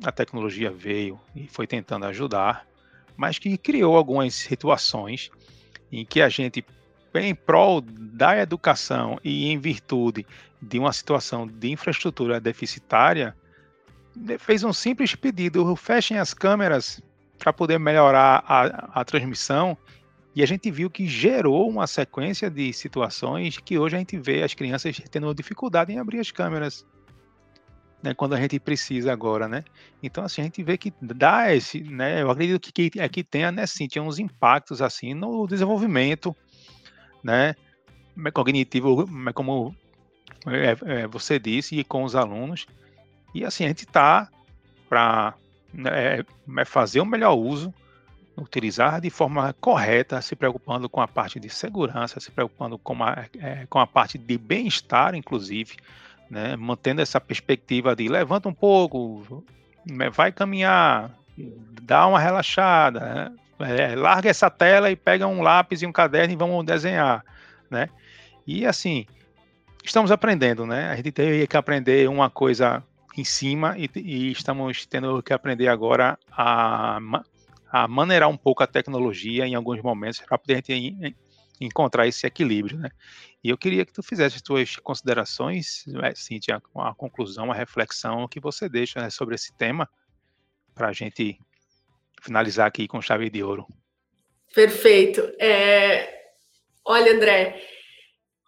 a 0.01 0.11
tecnologia 0.11 0.71
veio 0.71 1.19
e 1.35 1.47
foi 1.47 1.67
tentando 1.67 2.05
ajudar, 2.05 2.65
mas 3.17 3.37
que 3.37 3.57
criou 3.57 3.97
algumas 3.97 4.33
situações 4.33 5.29
em 5.91 6.05
que 6.05 6.21
a 6.21 6.29
gente, 6.29 6.65
em 7.13 7.35
prol 7.35 7.81
da 7.81 8.37
educação 8.37 9.19
e 9.21 9.51
em 9.51 9.59
virtude 9.59 10.25
de 10.61 10.79
uma 10.79 10.93
situação 10.93 11.45
de 11.45 11.69
infraestrutura 11.69 12.39
deficitária, 12.39 13.35
fez 14.39 14.63
um 14.63 14.71
simples 14.71 15.13
pedido: 15.13 15.75
fechem 15.75 16.17
as 16.17 16.33
câmeras 16.33 17.01
para 17.37 17.51
poder 17.51 17.79
melhorar 17.79 18.43
a, 18.47 19.01
a 19.01 19.05
transmissão 19.05 19.77
e 20.33 20.41
a 20.41 20.45
gente 20.45 20.71
viu 20.71 20.89
que 20.89 21.07
gerou 21.07 21.69
uma 21.69 21.85
sequência 21.85 22.49
de 22.49 22.71
situações 22.71 23.57
que 23.57 23.77
hoje 23.77 23.95
a 23.95 23.99
gente 23.99 24.17
vê 24.17 24.43
as 24.43 24.53
crianças 24.53 25.01
tendo 25.11 25.33
dificuldade 25.33 25.91
em 25.91 25.99
abrir 25.99 26.19
as 26.19 26.31
câmeras. 26.31 26.85
Né, 28.01 28.15
quando 28.15 28.33
a 28.33 28.41
gente 28.41 28.59
precisa 28.59 29.13
agora, 29.13 29.47
né? 29.47 29.63
Então, 30.01 30.23
assim, 30.23 30.41
a 30.41 30.45
gente 30.45 30.63
vê 30.63 30.75
que 30.75 30.91
dá 30.99 31.53
esse, 31.53 31.81
né? 31.83 32.23
Eu 32.23 32.31
acredito 32.31 32.73
que, 32.73 32.89
que, 32.89 32.99
é 32.99 33.07
que 33.07 33.23
tenha, 33.23 33.51
né, 33.51 33.67
sim, 33.67 33.87
tinha 33.87 34.01
uns 34.03 34.17
impactos, 34.17 34.81
assim, 34.81 35.13
no 35.13 35.45
desenvolvimento, 35.45 36.35
né? 37.23 37.53
Cognitivo, 38.33 39.07
como 39.35 39.75
é, 40.47 41.01
é, 41.01 41.07
você 41.07 41.37
disse, 41.37 41.77
e 41.77 41.83
com 41.83 42.03
os 42.03 42.15
alunos. 42.15 42.65
E, 43.35 43.45
assim, 43.45 43.65
a 43.65 43.67
gente 43.67 43.83
está 43.83 44.27
para 44.89 45.35
né, 45.71 46.21
é, 46.57 46.65
fazer 46.65 47.01
o 47.01 47.05
melhor 47.05 47.35
uso 47.35 47.71
utilizar 48.41 48.99
de 48.99 49.09
forma 49.09 49.53
correta, 49.61 50.21
se 50.21 50.35
preocupando 50.35 50.89
com 50.89 50.99
a 50.99 51.07
parte 51.07 51.39
de 51.39 51.49
segurança, 51.49 52.19
se 52.19 52.31
preocupando 52.31 52.77
com 52.77 53.03
a, 53.03 53.25
é, 53.39 53.65
com 53.69 53.79
a 53.79 53.85
parte 53.85 54.17
de 54.17 54.37
bem-estar, 54.37 55.13
inclusive, 55.13 55.77
né? 56.29 56.55
mantendo 56.55 57.01
essa 57.01 57.21
perspectiva 57.21 57.95
de 57.95 58.07
levanta 58.07 58.49
um 58.49 58.53
pouco, 58.53 59.43
né? 59.85 60.09
vai 60.09 60.31
caminhar, 60.31 61.11
dá 61.83 62.07
uma 62.07 62.19
relaxada, 62.19 62.99
né? 62.99 63.31
é, 63.59 63.95
larga 63.95 64.29
essa 64.29 64.49
tela 64.49 64.89
e 64.89 64.95
pega 64.95 65.27
um 65.27 65.41
lápis 65.41 65.81
e 65.81 65.85
um 65.85 65.91
caderno 65.91 66.33
e 66.33 66.37
vamos 66.37 66.65
desenhar, 66.65 67.23
né? 67.69 67.89
E 68.47 68.65
assim, 68.65 69.05
estamos 69.83 70.11
aprendendo, 70.11 70.65
né? 70.65 70.89
A 70.89 70.95
gente 70.95 71.11
teve 71.11 71.45
que 71.45 71.55
aprender 71.55 72.09
uma 72.09 72.27
coisa 72.27 72.83
em 73.15 73.23
cima 73.23 73.75
e, 73.77 73.87
e 73.95 74.31
estamos 74.31 74.85
tendo 74.87 75.21
que 75.21 75.31
aprender 75.31 75.67
agora 75.67 76.17
a 76.31 76.99
a 77.71 77.87
maneirar 77.87 78.29
um 78.29 78.37
pouco 78.37 78.61
a 78.61 78.67
tecnologia 78.67 79.47
em 79.47 79.55
alguns 79.55 79.81
momentos 79.81 80.19
para 80.19 80.37
poder 80.37 80.53
a 80.55 80.75
gente 80.75 81.15
encontrar 81.59 82.07
esse 82.07 82.27
equilíbrio, 82.27 82.77
né? 82.77 82.89
E 83.43 83.49
eu 83.49 83.57
queria 83.57 83.85
que 83.85 83.93
tu 83.93 84.03
fizesse 84.03 84.35
as 84.35 84.41
tuas 84.41 84.75
considerações, 84.75 85.83
né, 85.87 86.13
Cíntia, 86.15 86.61
a 86.75 86.93
conclusão, 86.93 87.51
a 87.51 87.55
reflexão 87.55 88.27
que 88.27 88.39
você 88.39 88.67
deixa 88.67 88.99
né, 88.99 89.09
sobre 89.09 89.35
esse 89.35 89.55
tema, 89.55 89.89
para 90.75 90.89
a 90.89 90.93
gente 90.93 91.39
finalizar 92.21 92.67
aqui 92.67 92.87
com 92.87 93.01
chave 93.01 93.29
de 93.29 93.43
ouro. 93.43 93.65
Perfeito. 94.53 95.21
É... 95.39 96.21
Olha, 96.85 97.13
André, 97.13 97.61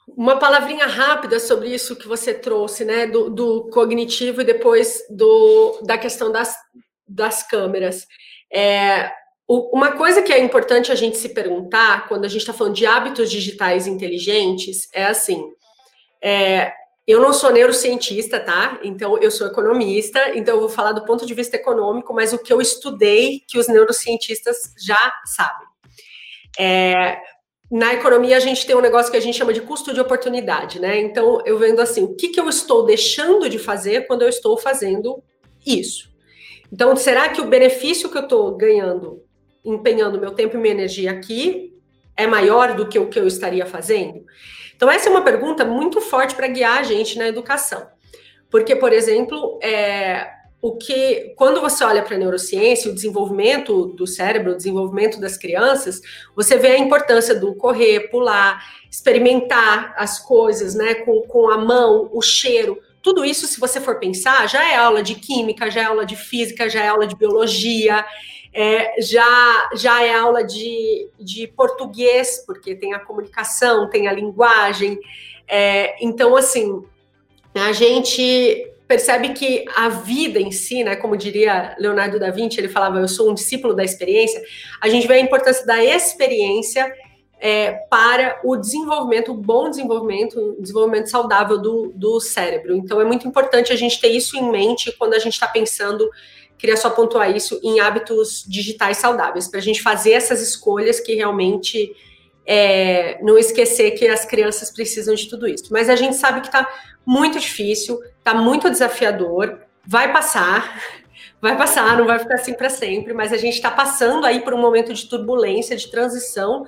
uma 0.07 0.37
palavrinha 0.37 0.85
rápida 0.85 1.39
sobre 1.39 1.73
isso 1.73 1.95
que 1.95 2.07
você 2.07 2.33
trouxe, 2.33 2.83
né, 2.83 3.07
do, 3.07 3.29
do 3.29 3.69
cognitivo 3.69 4.41
e 4.41 4.45
depois 4.45 5.01
do, 5.09 5.81
da 5.85 5.97
questão 5.97 6.31
das, 6.31 6.55
das 7.07 7.47
câmeras. 7.47 8.05
É, 8.53 9.11
uma 9.47 9.93
coisa 9.93 10.21
que 10.21 10.31
é 10.31 10.39
importante 10.39 10.91
a 10.91 10.95
gente 10.95 11.17
se 11.17 11.29
perguntar 11.29 12.07
quando 12.07 12.25
a 12.25 12.27
gente 12.27 12.41
está 12.41 12.53
falando 12.53 12.75
de 12.75 12.85
hábitos 12.85 13.29
digitais 13.29 13.87
inteligentes 13.87 14.87
é 14.93 15.05
assim: 15.05 15.43
é, 16.21 16.71
eu 17.05 17.19
não 17.19 17.33
sou 17.33 17.51
neurocientista, 17.51 18.39
tá? 18.39 18.79
Então 18.83 19.17
eu 19.17 19.29
sou 19.29 19.47
economista, 19.47 20.37
então 20.37 20.55
eu 20.55 20.61
vou 20.61 20.69
falar 20.69 20.93
do 20.93 21.03
ponto 21.03 21.25
de 21.25 21.33
vista 21.33 21.57
econômico, 21.57 22.13
mas 22.13 22.31
o 22.31 22.39
que 22.39 22.53
eu 22.53 22.61
estudei 22.61 23.41
que 23.47 23.57
os 23.57 23.67
neurocientistas 23.67 24.57
já 24.81 25.11
sabem. 25.25 25.67
É, 26.57 27.17
na 27.69 27.93
economia 27.93 28.37
a 28.37 28.39
gente 28.39 28.65
tem 28.65 28.75
um 28.75 28.81
negócio 28.81 29.11
que 29.11 29.17
a 29.17 29.21
gente 29.21 29.37
chama 29.37 29.51
de 29.51 29.61
custo 29.61 29.93
de 29.93 29.99
oportunidade, 29.99 30.79
né? 30.79 30.99
Então 30.99 31.41
eu 31.45 31.57
vendo 31.57 31.81
assim, 31.81 32.03
o 32.03 32.15
que, 32.15 32.29
que 32.29 32.39
eu 32.39 32.47
estou 32.47 32.85
deixando 32.85 33.49
de 33.49 33.59
fazer 33.59 34.07
quando 34.07 34.21
eu 34.21 34.29
estou 34.29 34.57
fazendo 34.57 35.21
isso? 35.65 36.12
Então, 36.73 36.95
será 36.95 37.29
que 37.29 37.39
o 37.39 37.45
benefício 37.45 38.09
que 38.09 38.17
eu 38.17 38.23
estou 38.23 38.57
ganhando 38.57 39.21
empenhando 39.63 40.19
meu 40.19 40.31
tempo 40.31 40.57
e 40.57 40.59
minha 40.59 40.73
energia 40.73 41.11
aqui 41.11 41.71
é 42.17 42.25
maior 42.25 42.73
do 42.73 42.89
que 42.89 42.97
o 42.97 43.09
que 43.09 43.19
eu 43.19 43.27
estaria 43.27 43.63
fazendo? 43.63 44.25
Então, 44.75 44.89
essa 44.89 45.07
é 45.07 45.11
uma 45.11 45.21
pergunta 45.21 45.63
muito 45.63 46.01
forte 46.01 46.33
para 46.33 46.47
guiar 46.47 46.79
a 46.79 46.83
gente 46.83 47.15
na 47.15 47.27
educação. 47.27 47.85
Porque, 48.49 48.75
por 48.75 48.91
exemplo, 48.91 49.59
é, 49.61 50.27
o 50.59 50.75
que 50.75 51.35
quando 51.37 51.61
você 51.61 51.83
olha 51.83 52.01
para 52.01 52.15
a 52.15 52.17
neurociência, 52.17 52.89
o 52.89 52.95
desenvolvimento 52.95 53.89
do 53.89 54.07
cérebro, 54.07 54.53
o 54.53 54.57
desenvolvimento 54.57 55.21
das 55.21 55.37
crianças, 55.37 56.01
você 56.35 56.57
vê 56.57 56.69
a 56.69 56.79
importância 56.79 57.35
do 57.35 57.53
correr, 57.53 58.09
pular, 58.09 58.63
experimentar 58.89 59.93
as 59.95 60.17
coisas, 60.17 60.73
né, 60.73 60.95
com, 60.95 61.21
com 61.27 61.51
a 61.51 61.57
mão, 61.59 62.09
o 62.11 62.21
cheiro. 62.21 62.79
Tudo 63.03 63.25
isso, 63.25 63.45
se 63.45 63.59
você 63.59 63.81
for 63.81 63.99
pensar, 63.99 64.47
já 64.47 64.67
é 64.67 64.77
aula 64.77 65.03
de 65.03 65.15
química, 65.15 65.69
já 65.69 65.81
é 65.81 65.83
aula 65.83 66.05
de 66.05 66.15
física, 66.15 66.69
já 66.69 66.83
é 66.83 66.87
aula 66.87 67.05
de 67.05 67.17
biologia, 67.17 68.03
é, 68.53 69.01
já, 69.01 69.69
já 69.75 70.01
é 70.01 70.13
aula 70.13 70.41
de, 70.41 71.09
de 71.19 71.47
português, 71.47 72.41
porque 72.45 72.73
tem 72.73 72.93
a 72.93 72.99
comunicação, 72.99 73.89
tem 73.89 74.07
a 74.07 74.13
linguagem. 74.13 74.97
É, 75.45 75.95
então, 76.03 76.37
assim, 76.37 76.81
a 77.53 77.73
gente 77.73 78.71
percebe 78.87 79.33
que 79.33 79.65
a 79.75 79.89
vida 79.89 80.39
em 80.39 80.51
si, 80.51 80.83
né, 80.83 80.95
como 80.95 81.17
diria 81.17 81.75
Leonardo 81.79 82.19
da 82.19 82.31
Vinci, 82.31 82.59
ele 82.59 82.69
falava, 82.69 82.99
eu 82.99 83.07
sou 83.07 83.29
um 83.29 83.33
discípulo 83.33 83.73
da 83.73 83.83
experiência, 83.83 84.41
a 84.79 84.87
gente 84.87 85.07
vê 85.07 85.15
a 85.15 85.19
importância 85.19 85.65
da 85.65 85.83
experiência 85.83 86.89
é, 87.45 87.73
para 87.89 88.39
o 88.41 88.55
desenvolvimento, 88.55 89.33
o 89.33 89.35
bom 89.35 89.69
desenvolvimento, 89.69 90.55
o 90.57 90.61
desenvolvimento 90.61 91.09
saudável 91.09 91.57
do, 91.61 91.91
do 91.93 92.17
cérebro. 92.21 92.73
Então, 92.73 93.01
é 93.01 93.03
muito 93.03 93.27
importante 93.27 93.73
a 93.73 93.75
gente 93.75 93.99
ter 93.99 94.07
isso 94.07 94.37
em 94.37 94.49
mente 94.49 94.95
quando 94.97 95.13
a 95.13 95.19
gente 95.19 95.33
está 95.33 95.45
pensando, 95.45 96.09
queria 96.57 96.77
só 96.77 96.89
pontuar 96.89 97.35
isso, 97.35 97.59
em 97.61 97.81
hábitos 97.81 98.45
digitais 98.47 98.95
saudáveis, 98.95 99.49
para 99.49 99.59
a 99.59 99.61
gente 99.61 99.81
fazer 99.81 100.11
essas 100.11 100.41
escolhas 100.41 101.01
que 101.01 101.15
realmente 101.15 101.93
é, 102.45 103.21
não 103.21 103.37
esquecer 103.37 103.91
que 103.91 104.07
as 104.07 104.23
crianças 104.23 104.71
precisam 104.71 105.13
de 105.13 105.27
tudo 105.29 105.45
isso. 105.45 105.65
Mas 105.69 105.89
a 105.89 105.97
gente 105.97 106.15
sabe 106.15 106.39
que 106.39 106.47
está 106.47 106.65
muito 107.05 107.37
difícil, 107.37 107.99
está 108.19 108.33
muito 108.33 108.69
desafiador, 108.69 109.59
vai 109.85 110.13
passar, 110.13 110.81
vai 111.41 111.57
passar, 111.57 111.97
não 111.97 112.05
vai 112.05 112.19
ficar 112.19 112.35
assim 112.35 112.53
para 112.53 112.69
sempre, 112.69 113.13
mas 113.13 113.33
a 113.33 113.37
gente 113.37 113.55
está 113.55 113.69
passando 113.69 114.25
aí 114.25 114.39
por 114.39 114.53
um 114.53 114.61
momento 114.61 114.93
de 114.93 115.09
turbulência, 115.09 115.75
de 115.75 115.91
transição 115.91 116.65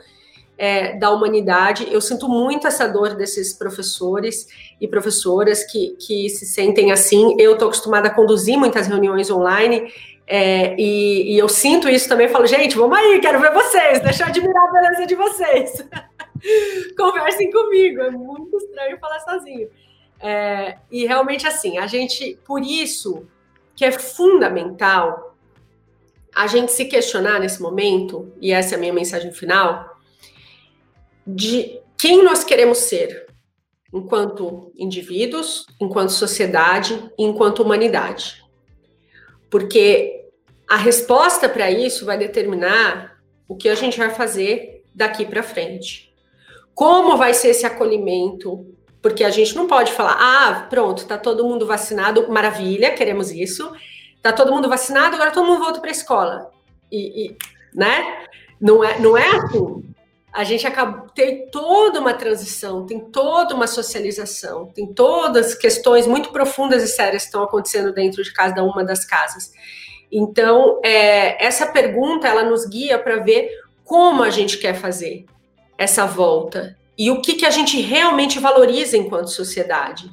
é, 0.58 0.98
da 0.98 1.12
humanidade. 1.12 1.88
Eu 1.92 2.02
sinto 2.02 2.28
muito 2.28 2.68
essa 2.68 2.88
dor 2.88 3.16
desses 3.16 3.54
professores 3.54 4.48
e 4.80 4.88
professoras 4.88 5.64
que, 5.64 5.96
que 6.00 6.30
se 6.30 6.46
sentem 6.46 6.92
assim. 6.92 7.36
Eu 7.40 7.54
estou 7.54 7.68
acostumada 7.68 8.08
a 8.08 8.14
conduzir 8.14 8.58
muitas 8.58 8.88
reuniões 8.88 9.30
online 9.30 9.92
é, 10.28 10.76
e, 10.80 11.34
e, 11.34 11.38
eu 11.38 11.48
sinto 11.48 11.88
isso 11.88 12.10
também. 12.10 12.28
falo, 12.28 12.48
gente, 12.48 12.76
vamos 12.76 12.98
aí, 12.98 13.20
quero 13.20 13.40
ver 13.40 13.52
vocês, 13.54 14.00
deixa 14.00 14.24
eu 14.24 14.28
admirar 14.28 14.64
a 14.64 14.72
beleza 14.72 15.06
de 15.06 15.16
vocês. 15.16 15.88
Conversem 16.98 17.52
comigo, 17.52 18.02
é 18.02 18.10
muito 18.10 18.58
estranho 18.58 18.98
falar 19.00 19.20
sozinho. 19.20 19.70
É, 20.20 20.78
e 20.90 21.06
realmente, 21.06 21.46
assim, 21.46 21.78
a 21.78 21.86
gente, 21.86 22.40
por 22.46 22.62
isso 22.62 23.28
que 23.76 23.86
é 23.86 23.92
fundamental 23.92 25.36
a 26.34 26.48
gente 26.48 26.72
se 26.72 26.86
questionar 26.86 27.40
nesse 27.40 27.62
momento, 27.62 28.34
e 28.42 28.52
essa 28.52 28.76
é 28.76 28.78
a 28.78 28.80
minha 28.80 28.94
mensagem 28.94 29.32
final, 29.32 29.95
de 31.26 31.80
quem 31.98 32.24
nós 32.24 32.44
queremos 32.44 32.80
ser 32.80 33.26
enquanto 33.94 34.72
indivíduos, 34.78 35.66
enquanto 35.80 36.10
sociedade, 36.10 37.12
enquanto 37.18 37.62
humanidade. 37.62 38.44
Porque 39.50 40.26
a 40.70 40.76
resposta 40.76 41.48
para 41.48 41.72
isso 41.72 42.06
vai 42.06 42.18
determinar 42.18 43.18
o 43.48 43.56
que 43.56 43.70
a 43.70 43.76
gente 43.76 43.98
vai 43.98 44.10
fazer 44.10 44.84
daqui 44.94 45.26
para 45.26 45.42
frente. 45.42 46.14
Como 46.74 47.16
vai 47.16 47.34
ser 47.34 47.50
esse 47.50 47.66
acolhimento? 47.66 48.66
Porque 49.02 49.24
a 49.24 49.30
gente 49.30 49.56
não 49.56 49.68
pode 49.68 49.94
falar, 49.94 50.18
ah, 50.20 50.68
pronto, 50.70 51.04
está 51.04 51.18
todo 51.18 51.46
mundo 51.46 51.66
vacinado, 51.66 52.28
maravilha, 52.30 52.94
queremos 52.94 53.32
isso. 53.32 53.72
Está 54.16 54.34
todo 54.34 54.52
mundo 54.52 54.68
vacinado, 54.68 55.16
agora 55.16 55.32
todo 55.32 55.46
mundo 55.46 55.60
volta 55.60 55.80
para 55.80 55.90
a 55.90 55.94
escola. 55.94 56.52
E, 56.92 57.28
e, 57.28 57.38
né? 57.74 58.26
Não 58.60 58.84
é, 58.84 59.00
não 59.00 59.16
é 59.16 59.28
assim 59.28 59.95
a 60.36 60.44
gente 60.44 60.68
acaba 60.68 61.08
tem 61.16 61.50
toda 61.50 62.02
uma 62.02 62.14
transição, 62.14 62.86
tem 62.86 63.00
toda 63.00 63.56
uma 63.56 63.68
socialização, 63.68 64.66
tem 64.66 64.86
todas 64.86 65.56
questões 65.56 66.06
muito 66.06 66.30
profundas 66.30 66.84
e 66.84 66.88
sérias 66.90 67.22
que 67.22 67.30
estão 67.30 67.44
acontecendo 67.44 67.94
dentro 67.94 68.22
de 68.22 68.34
cada 68.34 68.62
uma 68.62 68.84
das 68.84 69.06
casas. 69.06 69.54
Então, 70.12 70.82
é, 70.84 71.42
essa 71.44 71.66
pergunta 71.68 72.28
ela 72.28 72.44
nos 72.44 72.66
guia 72.66 73.00
para 73.00 73.16
ver 73.24 73.50
como 73.86 74.24
a 74.24 74.30
gente 74.30 74.58
quer 74.58 74.76
fazer 74.76 75.26
essa 75.78 76.06
volta 76.06 76.78
e 76.98 77.10
o 77.10 77.22
que, 77.22 77.36
que 77.36 77.46
a 77.46 77.50
gente 77.50 77.80
realmente 77.80 78.38
valoriza 78.38 78.98
enquanto 78.98 79.30
sociedade. 79.30 80.12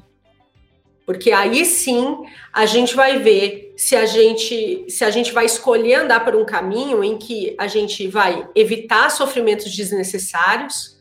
Porque 1.04 1.32
aí 1.32 1.64
sim 1.64 2.16
a 2.52 2.64
gente 2.64 2.94
vai 2.94 3.18
ver 3.18 3.71
se 3.76 3.96
a 3.96 4.06
gente 4.06 4.84
se 4.88 5.04
a 5.04 5.10
gente 5.10 5.32
vai 5.32 5.46
escolher 5.46 5.94
andar 5.94 6.24
por 6.24 6.36
um 6.36 6.44
caminho 6.44 7.02
em 7.02 7.16
que 7.16 7.54
a 7.58 7.66
gente 7.66 8.06
vai 8.06 8.46
evitar 8.54 9.10
sofrimentos 9.10 9.74
desnecessários 9.74 11.00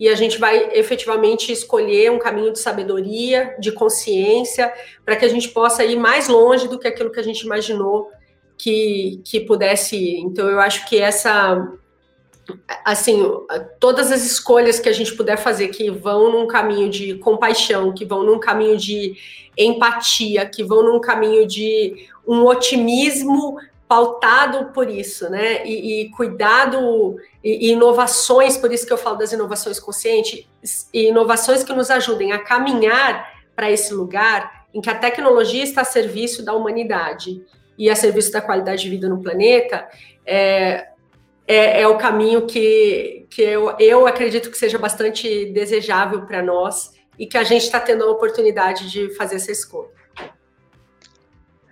e 0.00 0.08
a 0.08 0.14
gente 0.14 0.38
vai 0.38 0.70
efetivamente 0.72 1.52
escolher 1.52 2.10
um 2.10 2.18
caminho 2.18 2.52
de 2.52 2.58
sabedoria, 2.58 3.54
de 3.60 3.70
consciência, 3.70 4.72
para 5.04 5.14
que 5.14 5.26
a 5.26 5.28
gente 5.28 5.50
possa 5.50 5.84
ir 5.84 5.96
mais 5.96 6.26
longe 6.26 6.66
do 6.68 6.78
que 6.78 6.88
aquilo 6.88 7.12
que 7.12 7.20
a 7.20 7.22
gente 7.22 7.42
imaginou 7.42 8.08
que, 8.56 9.20
que 9.24 9.40
pudesse 9.40 9.96
ir. 9.96 10.20
Então 10.20 10.48
eu 10.48 10.58
acho 10.58 10.88
que 10.88 10.98
essa 10.98 11.70
assim, 12.84 13.22
todas 13.78 14.10
as 14.10 14.24
escolhas 14.24 14.78
que 14.78 14.88
a 14.88 14.92
gente 14.92 15.14
puder 15.14 15.36
fazer 15.36 15.68
que 15.68 15.90
vão 15.90 16.30
num 16.30 16.46
caminho 16.46 16.88
de 16.88 17.14
compaixão, 17.14 17.92
que 17.92 18.04
vão 18.04 18.22
num 18.22 18.38
caminho 18.38 18.76
de 18.76 19.14
empatia, 19.56 20.46
que 20.46 20.64
vão 20.64 20.82
num 20.82 21.00
caminho 21.00 21.46
de 21.46 22.08
um 22.26 22.44
otimismo 22.44 23.56
pautado 23.88 24.72
por 24.72 24.88
isso, 24.88 25.28
né? 25.28 25.66
E, 25.66 26.02
e 26.02 26.10
cuidado 26.10 27.16
e, 27.42 27.68
e, 27.68 27.72
inovações, 27.72 28.56
por 28.56 28.72
isso 28.72 28.86
que 28.86 28.92
eu 28.92 28.96
falo 28.96 29.16
das 29.16 29.32
inovações 29.32 29.80
conscientes, 29.80 30.46
e 30.94 31.08
inovações 31.08 31.64
que 31.64 31.72
nos 31.72 31.90
ajudem 31.90 32.30
a 32.30 32.38
caminhar 32.38 33.28
para 33.56 33.68
esse 33.68 33.92
lugar 33.92 34.66
em 34.72 34.80
que 34.80 34.88
a 34.88 34.94
tecnologia 34.94 35.64
está 35.64 35.80
a 35.80 35.84
serviço 35.84 36.44
da 36.44 36.54
humanidade 36.54 37.42
e 37.76 37.90
a 37.90 37.96
serviço 37.96 38.30
da 38.30 38.40
qualidade 38.40 38.82
de 38.82 38.90
vida 38.90 39.08
no 39.08 39.20
planeta, 39.20 39.88
é, 40.24 40.89
é, 41.50 41.82
é 41.82 41.88
o 41.88 41.98
caminho 41.98 42.46
que, 42.46 43.26
que 43.28 43.42
eu, 43.42 43.76
eu 43.80 44.06
acredito 44.06 44.50
que 44.50 44.56
seja 44.56 44.78
bastante 44.78 45.46
desejável 45.46 46.22
para 46.22 46.40
nós 46.42 46.92
e 47.18 47.26
que 47.26 47.36
a 47.36 47.42
gente 47.42 47.62
está 47.62 47.80
tendo 47.80 48.04
a 48.04 48.10
oportunidade 48.10 48.88
de 48.88 49.12
fazer 49.16 49.36
essa 49.36 49.50
escolha. 49.50 49.90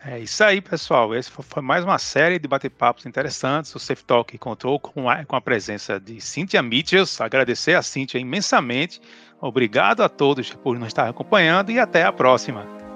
É 0.05 0.19
isso 0.19 0.43
aí, 0.43 0.61
pessoal. 0.61 1.15
Esse 1.15 1.31
foi 1.31 1.63
mais 1.63 1.85
uma 1.85 1.99
série 1.99 2.39
de 2.39 2.49
bate-papos 2.49 3.07
interessantes. 3.07 3.73
O 3.75 3.79
Safe 3.79 4.03
Talk 4.05 4.37
contou 4.39 4.81
com 4.81 5.09
a, 5.09 5.25
com 5.25 5.37
a 5.37 5.41
presença 5.41 6.01
de 6.01 6.21
Cíntia 6.21 6.63
Mitchells. 6.63 7.23
Agradecer 7.23 7.75
a 7.75 7.83
Cíntia 7.83 8.19
imensamente. 8.19 9.01
Obrigado 9.41 10.03
a 10.03 10.09
todos 10.09 10.53
por 10.55 10.77
nos 10.77 10.89
estar 10.89 11.09
acompanhando 11.09 11.71
e 11.71 11.79
até 11.79 12.03
a 12.03 12.13
próxima. 12.13 12.88